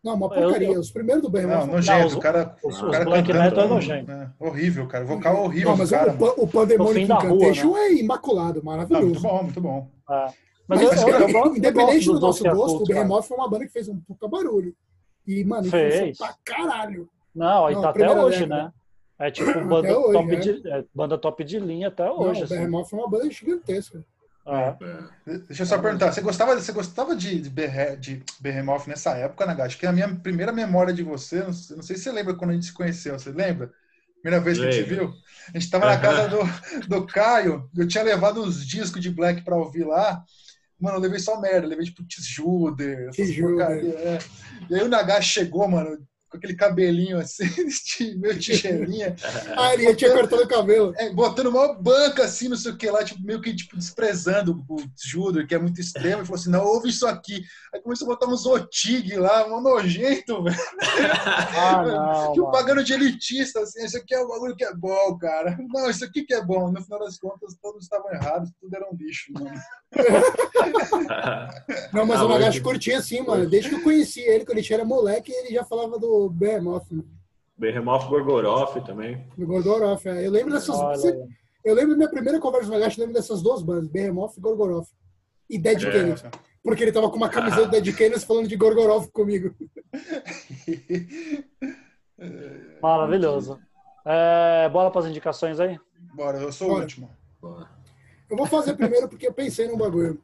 [0.03, 0.69] Não, uma porcaria.
[0.69, 1.65] Eu, Os primeiros do Behemoth.
[1.65, 2.17] Não, nojento.
[2.17, 4.11] o cara, os, o cara os Black Metal é nojento.
[4.11, 5.03] É, horrível, cara.
[5.03, 5.69] O vocal é horrível.
[5.69, 7.79] Não, mas cara, o, o Pandemonic Incantation né?
[7.81, 9.05] é imaculado, maravilhoso.
[9.05, 9.91] Não, muito bom, muito bom.
[10.09, 10.33] É.
[10.67, 13.73] Mas, mas eu, eu, eu, independente do nosso gosto, o Behemoth foi uma banda que
[13.73, 14.73] fez um puta barulho.
[15.27, 17.09] E, mano, fez pra caralho.
[17.35, 18.63] Não, aí tá até hoje, década.
[18.63, 18.73] né?
[19.19, 20.39] É tipo banda, hoje, top é.
[20.39, 22.39] De, é, banda top de linha até hoje.
[22.39, 22.55] Não, assim.
[22.55, 24.05] O Behemoth foi uma banda gigantesca.
[24.51, 25.39] É.
[25.47, 29.75] Deixa eu só perguntar, você gostava, você gostava de, de, de Behemoth nessa época, Nagash?
[29.75, 32.51] Que é a minha primeira memória de você, não, não, sei se você lembra quando
[32.51, 33.71] a gente se conheceu, você lembra?
[34.21, 35.13] Primeira vez que a gente viu?
[35.53, 39.43] A gente tava na casa do, do Caio, eu tinha levado uns discos de Black
[39.43, 40.23] pra ouvir lá,
[40.79, 43.95] Mano, eu levei só merda, levei tipo Tisjuder, essas porcarias.
[43.95, 44.19] É.
[44.69, 45.97] E aí o Nagash chegou, mano,
[46.29, 47.43] com aquele cabelinho assim,
[48.19, 49.15] meio tigelinha.
[49.57, 50.93] ah, ele tinha cortado o cabelo.
[50.97, 54.63] É, botando uma banca assim, não sei o que lá, tipo, meio que tipo, desprezando
[54.69, 57.43] o Judo, que é muito extremo, e falou assim: não, ouve isso aqui.
[57.73, 60.57] Aí começou a botar um Zotig lá, um nojento, velho.
[61.57, 62.33] Ah, não.
[62.33, 65.57] tipo, pagando de elitista, assim, isso aqui é um bagulho que é bom, cara.
[65.69, 66.71] Não, isso aqui que é bom.
[66.71, 69.49] No final das contas, todos estavam errados, tudo era um lixo, mano.
[71.93, 73.49] não, mas ah, o Nagashi curtia assim, mano.
[73.49, 76.85] Desde que eu conheci ele, quando ele era moleque, ele já falava do Behemoth.
[77.57, 79.25] Behemoth Gorgoroth também.
[79.37, 80.25] Gorgoroth, é.
[80.25, 80.75] Eu lembro dessas.
[80.75, 81.27] Olha.
[81.65, 84.41] Eu lembro da minha primeira conversa na Gacha, eu lembro dessas duas bandas, Behemoth e
[84.41, 84.87] Gorgoroth.
[85.49, 85.91] E Dead é.
[85.91, 86.23] Kennedy.
[86.63, 89.53] Porque ele tava com uma camiseta do Dead Kennedy falando de Gorgoroth comigo.
[92.81, 93.59] Maravilhoso.
[94.05, 95.79] É, bora para as indicações aí?
[96.13, 96.79] Bora, eu sou Bora.
[96.79, 97.09] o último.
[97.41, 97.78] Bora.
[98.29, 100.21] Eu vou fazer primeiro porque eu pensei num bagulho.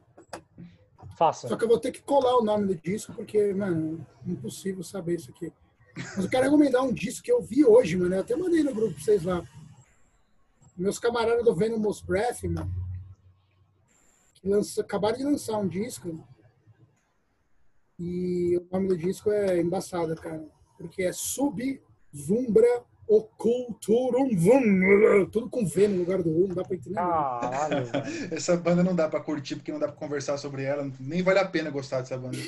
[1.16, 1.48] Faça.
[1.48, 4.84] Só que eu vou ter que colar o nome do disco, porque, mano, é impossível
[4.84, 5.52] saber isso aqui.
[5.96, 8.14] Mas eu quero recomendar um disco que eu vi hoje, mano.
[8.14, 9.42] Eu até mandei no grupo pra vocês lá.
[10.76, 12.70] Meus camaradas do Venomous Breath, mano.
[14.34, 16.22] Que lança, acabaram de lançar um disco.
[17.98, 20.46] E o nome do disco é embaçado, cara.
[20.76, 21.82] Porque é Sub
[22.14, 25.26] Zumbra Oculturum Vum.
[25.30, 26.96] Tudo com V no lugar do U, não dá pra entender.
[26.96, 27.86] Caralho.
[28.30, 30.90] Essa banda não dá pra curtir porque não dá pra conversar sobre ela.
[30.98, 32.38] Nem vale a pena gostar dessa banda.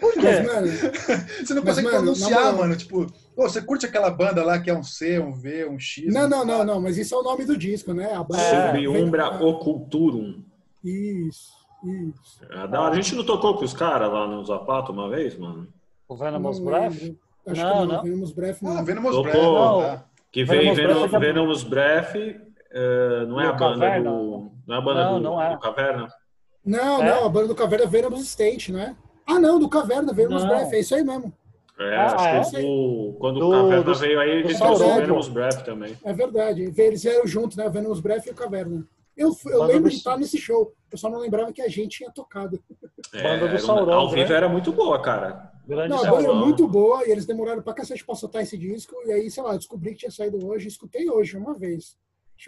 [0.00, 0.20] Por quê?
[0.20, 2.76] Mas, mano, você não consegue mano, pronunciar, mano.
[2.76, 6.12] Tipo, pô, você curte aquela banda lá que é um C, um V, um X?
[6.12, 8.12] Não, não, não, não, mas isso é o nome do disco, né?
[8.12, 9.46] A banda é, Subiumbra vem...
[9.46, 10.42] Oculturum.
[10.84, 11.52] Isso,
[11.84, 12.44] isso.
[12.50, 15.68] É, a gente não tocou com os caras lá no Zapato uma vez, mano?
[16.06, 17.14] O Venomous Breath?
[17.46, 18.02] Acho não, que não, não.
[18.02, 18.78] Venomous Breath não.
[18.78, 19.80] Ah, Venomous Breath, não.
[19.80, 20.04] Tá.
[20.30, 24.10] Que veio Venomous, Venom, Venomous Breath, uh, não é a banda Caverna.
[24.10, 24.52] do...
[24.66, 25.50] Não é a banda não, do, não é.
[25.50, 26.08] do Caverna?
[26.64, 27.10] Não, é?
[27.10, 28.94] não, a banda do Caverna é Venomous State, não é?
[29.26, 31.32] Ah, não, do Caverna, Venomous Breath, é isso aí mesmo.
[31.78, 32.60] É, ah, acho é?
[32.60, 35.98] que o, quando do, o Caverna do, veio aí, eles trouxeram o Venomous Breath também.
[36.04, 37.68] É verdade, eles vieram junto, né?
[37.68, 38.86] Venomous Breath e o Caverna.
[39.16, 42.10] Eu, eu lembro de estar nesse show, eu só não lembrava que a gente tinha
[42.10, 42.58] tocado.
[43.12, 44.36] É, banda do Sauron, ao vivo né?
[44.36, 45.51] era muito boa, cara.
[45.66, 48.58] Grande não, a banda é muito boa e eles demoraram pra cacete pra soltar esse
[48.58, 48.94] disco.
[49.06, 51.96] E aí, sei lá, descobri que tinha saído hoje, escutei hoje uma vez.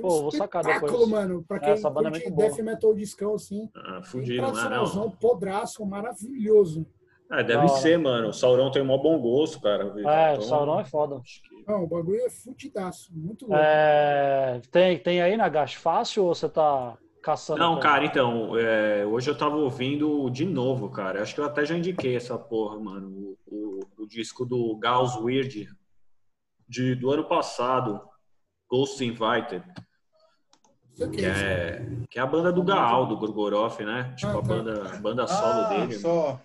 [0.00, 1.08] Pô, um vou sacar depois.
[1.08, 3.68] mano, pra quem Essa banda é death metal discão assim.
[3.76, 4.68] Ah, fudido, né?
[4.68, 5.10] Não.
[5.10, 6.86] podraço, maravilhoso.
[7.30, 8.28] Ah, deve ser, mano.
[8.28, 9.84] O Sauron tem um mó bom gosto, cara.
[9.96, 10.38] É, então...
[10.38, 11.22] o Sauron é foda.
[11.66, 13.10] Não, o bagulho é fudidaço.
[13.14, 13.62] Muito louco.
[13.62, 14.60] É...
[14.70, 17.58] Tem, tem aí na Gash fácil ou você tá caçando?
[17.58, 19.06] Não, cara, então, é...
[19.06, 21.22] hoje eu tava ouvindo de novo, cara.
[21.22, 23.08] Acho que eu até já indiquei essa porra, mano.
[23.08, 25.68] O, o, o disco do Gauss Weird
[26.68, 28.00] de, do ano passado,
[28.70, 29.64] Ghost Invited.
[31.12, 34.14] Que é, que é a banda do Gaal, do Gorgoroth, né?
[34.16, 34.42] Tipo, a ah, tá.
[34.42, 35.94] banda, a banda solo ah, dele.
[35.94, 36.40] Só.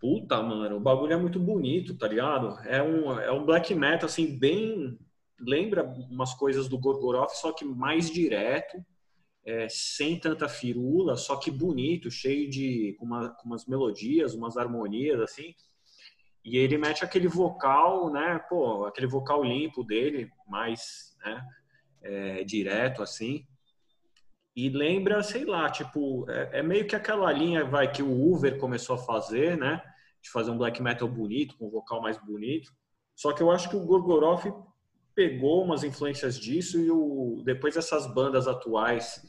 [0.00, 2.58] Puta, mano, o bagulho é muito bonito, tá ligado?
[2.66, 4.98] É um, é um black metal, assim, bem.
[5.38, 8.84] Lembra umas coisas do Gorgoroth, só que mais direto,
[9.44, 12.94] é, sem tanta firula, só que bonito, cheio de.
[12.98, 15.54] Com, uma, com umas melodias, umas harmonias, assim.
[16.44, 18.38] E ele mete aquele vocal, né?
[18.48, 21.44] Pô, aquele vocal limpo dele, mais, né?
[22.02, 23.46] É, direto, assim.
[24.54, 28.58] E lembra, sei lá, tipo, é, é, meio que aquela linha vai que o Uber
[28.58, 29.82] começou a fazer, né?
[30.22, 32.72] de fazer um black metal bonito, com um vocal mais bonito.
[33.16, 34.46] Só que eu acho que o Gorgoroth
[35.14, 39.22] pegou umas influências disso e o, depois essas bandas atuais,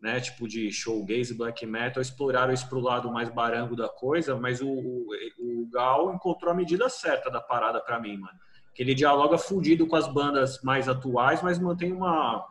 [0.00, 4.60] né, tipo de showgaze black metal, exploraram isso pro lado mais barango da coisa, mas
[4.60, 5.06] o, o,
[5.38, 8.38] o Gal encontrou a medida certa da parada para mim, mano.
[8.74, 12.46] Que ele dialoga fudido com as bandas mais atuais, mas mantém uma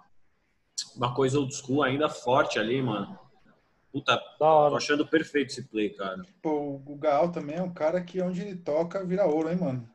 [0.95, 3.17] uma coisa old school ainda forte ali, mano.
[3.91, 6.21] Puta, tô achando perfeito esse play, cara.
[6.41, 9.89] Pô, o Gaal também é um cara que onde ele toca vira ouro, hein, mano?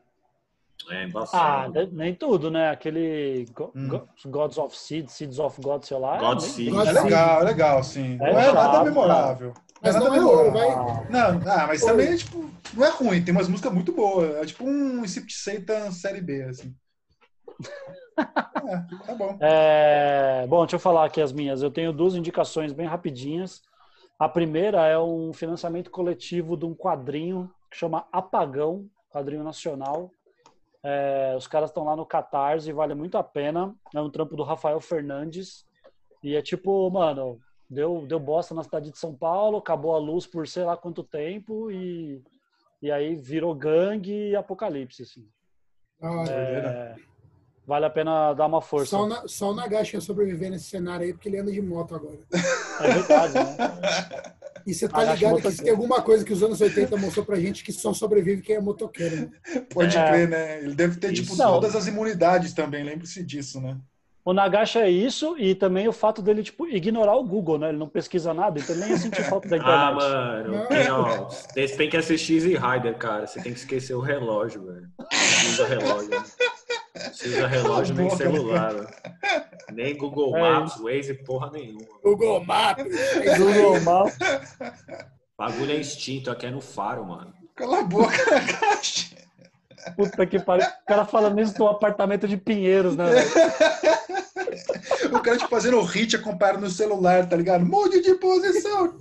[0.90, 1.78] É embaçado.
[1.78, 2.70] Ah, nem tudo, né?
[2.70, 4.00] Aquele hum.
[4.26, 6.18] Gods of Seeds, Seeds of God, sei lá.
[6.18, 6.86] God Seeds.
[6.86, 8.18] É legal, é legal, sim.
[8.20, 9.54] É não é nada memorável.
[9.82, 11.10] Mas não é vai.
[11.10, 12.48] Não, ah, mas também é tipo.
[12.74, 14.36] Não é ruim, tem umas músicas muito boas.
[14.36, 16.74] É tipo um Incept Satan série B, assim.
[18.64, 19.36] é, tá bom.
[19.40, 21.62] É, bom, deixa eu falar aqui as minhas.
[21.62, 23.60] Eu tenho duas indicações bem rapidinhas.
[24.18, 30.12] A primeira é um financiamento coletivo de um quadrinho que chama Apagão, quadrinho nacional.
[30.84, 33.74] É, os caras estão lá no Catarse e vale muito a pena.
[33.94, 35.64] É um trampo do Rafael Fernandes.
[36.22, 40.26] E é tipo, mano, deu, deu bosta na cidade de São Paulo, acabou a luz
[40.26, 42.22] por sei lá quanto tempo e,
[42.80, 45.28] e aí virou gangue e apocalipse, assim.
[46.00, 46.96] Ah, é,
[47.64, 48.96] Vale a pena dar uma força.
[48.96, 51.94] Só, na, só o Nagashi ia sobreviver nesse cenário aí, porque ele anda de moto
[51.94, 52.18] agora.
[52.80, 54.32] É verdade, né?
[54.66, 57.40] E você tá ligado que se tem alguma coisa que os anos 80 mostrou pra
[57.40, 59.30] gente que só sobrevive quem é motoqueiro, né?
[59.70, 60.08] Pode é.
[60.08, 60.58] crer, né?
[60.60, 61.52] Ele deve ter, tipo, Não.
[61.54, 63.76] todas as imunidades também, lembre-se disso, né?
[64.24, 67.70] O Nagashi é isso e também o fato dele, tipo, ignorar o Google, né?
[67.70, 69.80] Ele não pesquisa nada, então nem ia sentir falta da internet.
[69.80, 73.26] Ah, mano, tem, ó, você tem que assistir Easy Rider, cara.
[73.26, 74.88] Você tem que esquecer o relógio, velho.
[75.48, 76.10] Usa relógio.
[77.08, 78.74] Precisa relógio nem celular.
[79.72, 81.86] Nem Google é Maps, é Waze, porra nenhuma.
[82.02, 82.84] Google Maps.
[83.38, 84.18] Google Maps.
[85.36, 87.32] Bagulho é instinto, aqui é no faro, mano.
[87.56, 88.16] Cala a boca,
[88.60, 89.16] caixa.
[89.96, 90.66] Puta que pariu.
[90.66, 93.04] O cara falando isso do apartamento de Pinheiros, né?
[95.12, 97.64] o cara te fazendo o hit acompanhando no celular, tá ligado?
[97.66, 98.96] Mude de posição.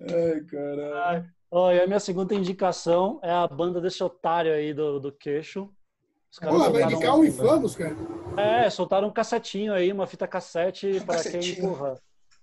[0.00, 1.30] Ai, caralho.
[1.50, 5.68] Olha, a minha segunda indicação é a banda desse otário aí do, do queixo.
[6.30, 7.96] Os caras Pô, vai indicar o Infamos, cara?
[8.36, 12.00] É, soltaram um cassetinho aí, uma fita cassete para quem empurra.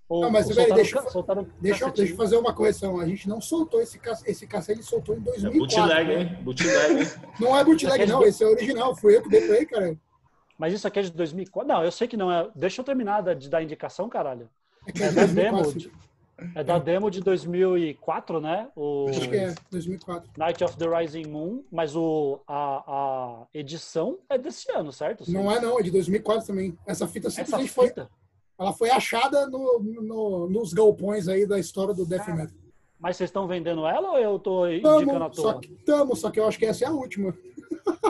[0.09, 2.99] Ou, não, mas soltaram, deixa, soltaram deixa, deixa eu fazer uma correção.
[2.99, 5.53] A gente não soltou esse, esse cassete, soltou em 2004.
[5.53, 6.43] É bootleg, hein?
[6.43, 7.11] Bootleg.
[7.39, 8.23] Não é bootleg, não.
[8.23, 8.95] Esse é original.
[8.95, 9.97] Fui eu que dei ele, cara.
[10.57, 11.67] Mas isso aqui é de 2004?
[11.67, 12.49] Não, eu sei que não é.
[12.55, 14.49] Deixa eu terminar de dar indicação, caralho.
[14.88, 15.73] É, que é, é da demo.
[15.73, 15.91] De,
[16.56, 18.70] é da demo de 2004, né?
[18.76, 20.32] O Acho que é, 2004.
[20.38, 25.30] Night of the Rising Moon, mas o, a, a edição é desse ano, certo?
[25.32, 25.80] Não é, não.
[25.80, 26.78] É de 2004 também.
[26.86, 28.06] Essa fita simplesmente Essa fita?
[28.06, 28.18] foi
[28.60, 32.58] ela foi achada no, no, nos galpões aí da história do Death Metal.
[33.00, 35.62] Mas vocês estão vendendo ela ou eu estou indicando a toa?
[35.64, 37.36] Estamos, só que eu acho que essa é a última.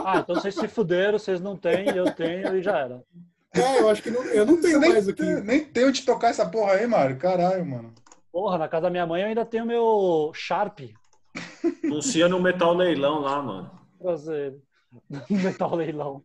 [0.02, 3.04] Ah, então vocês se fuderam, vocês não têm, eu tenho e já era.
[3.52, 5.22] É, eu acho que não, eu não tenho mais aqui.
[5.42, 7.18] Nem tenho de tocar essa porra aí, Mário.
[7.18, 7.92] Caralho, mano.
[8.32, 10.80] Porra, na casa da minha mãe eu ainda tenho meu Sharp.
[11.84, 13.70] Anuncia no Metal Leilão lá, mano.
[13.98, 14.56] Prazer.
[15.30, 16.24] Metal Leilão.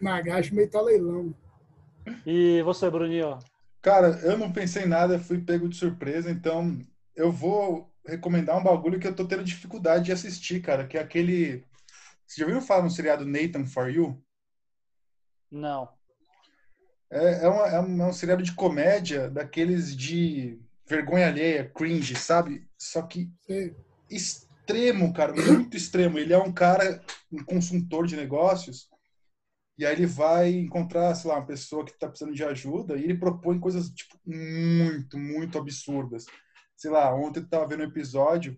[0.00, 1.34] Nagashi Metal Leilão.
[2.26, 3.38] E você, Bruninho?
[3.80, 6.78] Cara, eu não pensei em nada, fui pego de surpresa, então
[7.14, 11.00] eu vou recomendar um bagulho que eu tô tendo dificuldade de assistir, cara, que é
[11.00, 11.64] aquele.
[12.26, 14.22] Você já ouviu falar no seriado Nathan For You?
[15.50, 15.88] Não.
[17.10, 22.14] É, é, uma, é, um, é um seriado de comédia daqueles de vergonha alheia, cringe,
[22.16, 22.66] sabe?
[22.78, 23.74] Só que Sim.
[24.10, 26.18] extremo, cara, muito extremo.
[26.18, 28.88] Ele é um cara, um consultor de negócios,
[29.76, 33.04] e aí ele vai encontrar, sei lá, uma pessoa que está precisando de ajuda e
[33.04, 36.26] ele propõe coisas, tipo, muito, muito absurdas.
[36.76, 38.56] Sei lá, ontem eu estava vendo um episódio,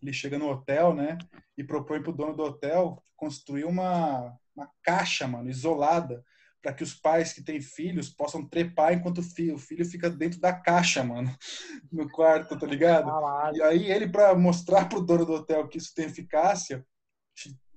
[0.00, 1.18] ele chega no hotel, né,
[1.56, 6.24] e propõe pro dono do hotel construir uma, uma caixa, mano, isolada,
[6.68, 10.10] para que os pais que têm filhos possam trepar enquanto o filho, o filho fica
[10.10, 11.34] dentro da caixa, mano,
[11.90, 13.10] no quarto, tá ligado?
[13.54, 16.84] E aí ele, para mostrar pro dono do hotel que isso tem eficácia,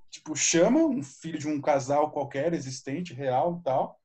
[0.09, 3.97] tipo, chama um filho de um casal qualquer, existente, real e tal,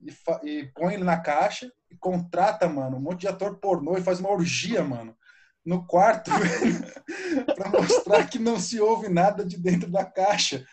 [0.00, 0.14] e,
[0.48, 4.20] e põe ele na caixa e contrata, mano, um monte de ator pornô e faz
[4.20, 5.12] uma orgia, mano,
[5.66, 6.30] no quarto,
[7.56, 10.64] para mostrar que não se ouve nada de dentro da caixa.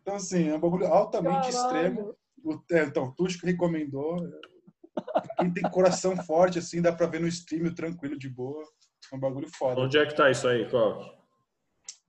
[0.00, 1.66] Então, assim, é um bagulho altamente Caralho.
[1.66, 2.20] extremo.
[2.44, 4.16] O, então, o Tuxo recomendou.
[5.38, 8.62] Quem tem coração forte, assim, dá pra ver no stream tranquilo, de boa.
[9.12, 9.80] É um bagulho foda.
[9.80, 11.20] Onde é que tá isso aí, Coque?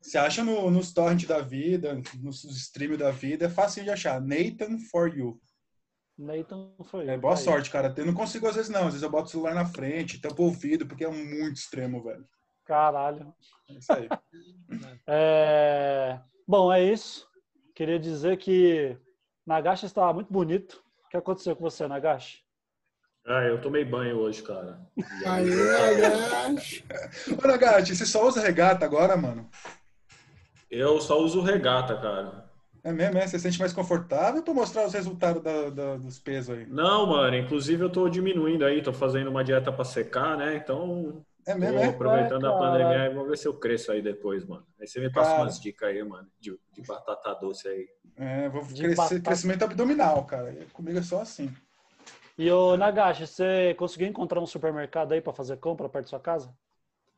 [0.02, 4.20] Você acha no, nos torrent da vida, nos stream da vida, é fácil de achar.
[4.20, 5.40] Nathan for you.
[6.18, 7.12] Nathan for you.
[7.12, 7.94] É, boa sorte, cara.
[7.96, 8.82] Eu não consigo às vezes não.
[8.82, 12.04] Às vezes eu boto o celular na frente, tampo o ouvido, porque é muito extremo,
[12.04, 12.28] velho.
[12.66, 13.34] Caralho.
[13.70, 14.10] É isso aí.
[15.08, 16.20] é...
[16.48, 17.28] Bom, é isso.
[17.76, 18.98] Queria dizer que
[19.46, 20.84] Nagashi estava muito bonito.
[21.06, 22.44] O que aconteceu com você, Nagashi?
[23.26, 24.80] Ah, eu tomei banho hoje, cara.
[25.26, 26.86] Aí, Nagashi.
[27.44, 29.50] Ô, Nagashi, você só usa regata agora, mano?
[30.70, 32.50] Eu só uso regata, cara.
[32.84, 33.28] É mesmo, é?
[33.28, 36.66] Você se sente mais confortável para mostrar os resultados da, da, dos pesos aí?
[36.66, 37.36] Não, mano.
[37.36, 40.56] Inclusive eu tô diminuindo aí, tô fazendo uma dieta para secar, né?
[40.56, 41.24] Então.
[41.46, 41.88] É mesmo, é?
[41.88, 44.66] Aproveitando a pandemia aí, vamos ver se eu cresço aí depois, mano.
[44.80, 45.44] Aí você me passa cara.
[45.44, 47.88] umas dicas aí, mano, de, de batata doce aí.
[48.18, 49.22] É, vou de crescer, batata...
[49.22, 50.56] crescimento abdominal, cara.
[50.74, 51.54] Comigo é só assim.
[52.38, 56.20] E o Nagashi, você conseguiu encontrar um supermercado aí para fazer compra perto da sua
[56.20, 56.54] casa?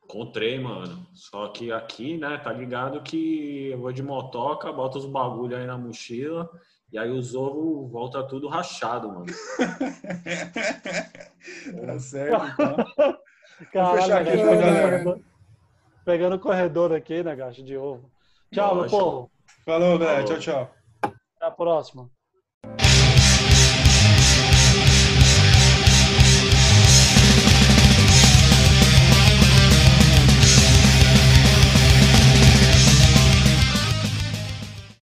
[0.04, 1.06] Encontrei, mano.
[1.14, 5.66] Só que aqui, né, tá ligado que eu vou de motoca, boto os bagulho aí
[5.66, 6.50] na mochila
[6.92, 9.26] e aí os ovos volta tudo rachado, mano.
[11.86, 12.76] tá certo, então.
[13.72, 15.24] Caralho, fechar aqui, pegando,
[16.04, 18.10] pegando o corredor aqui, né, gacho, de ovo.
[18.52, 19.30] Tchau, meu povo.
[19.64, 20.24] Falou, velho.
[20.24, 20.74] Tchau, tchau.
[21.02, 22.10] Até a próxima.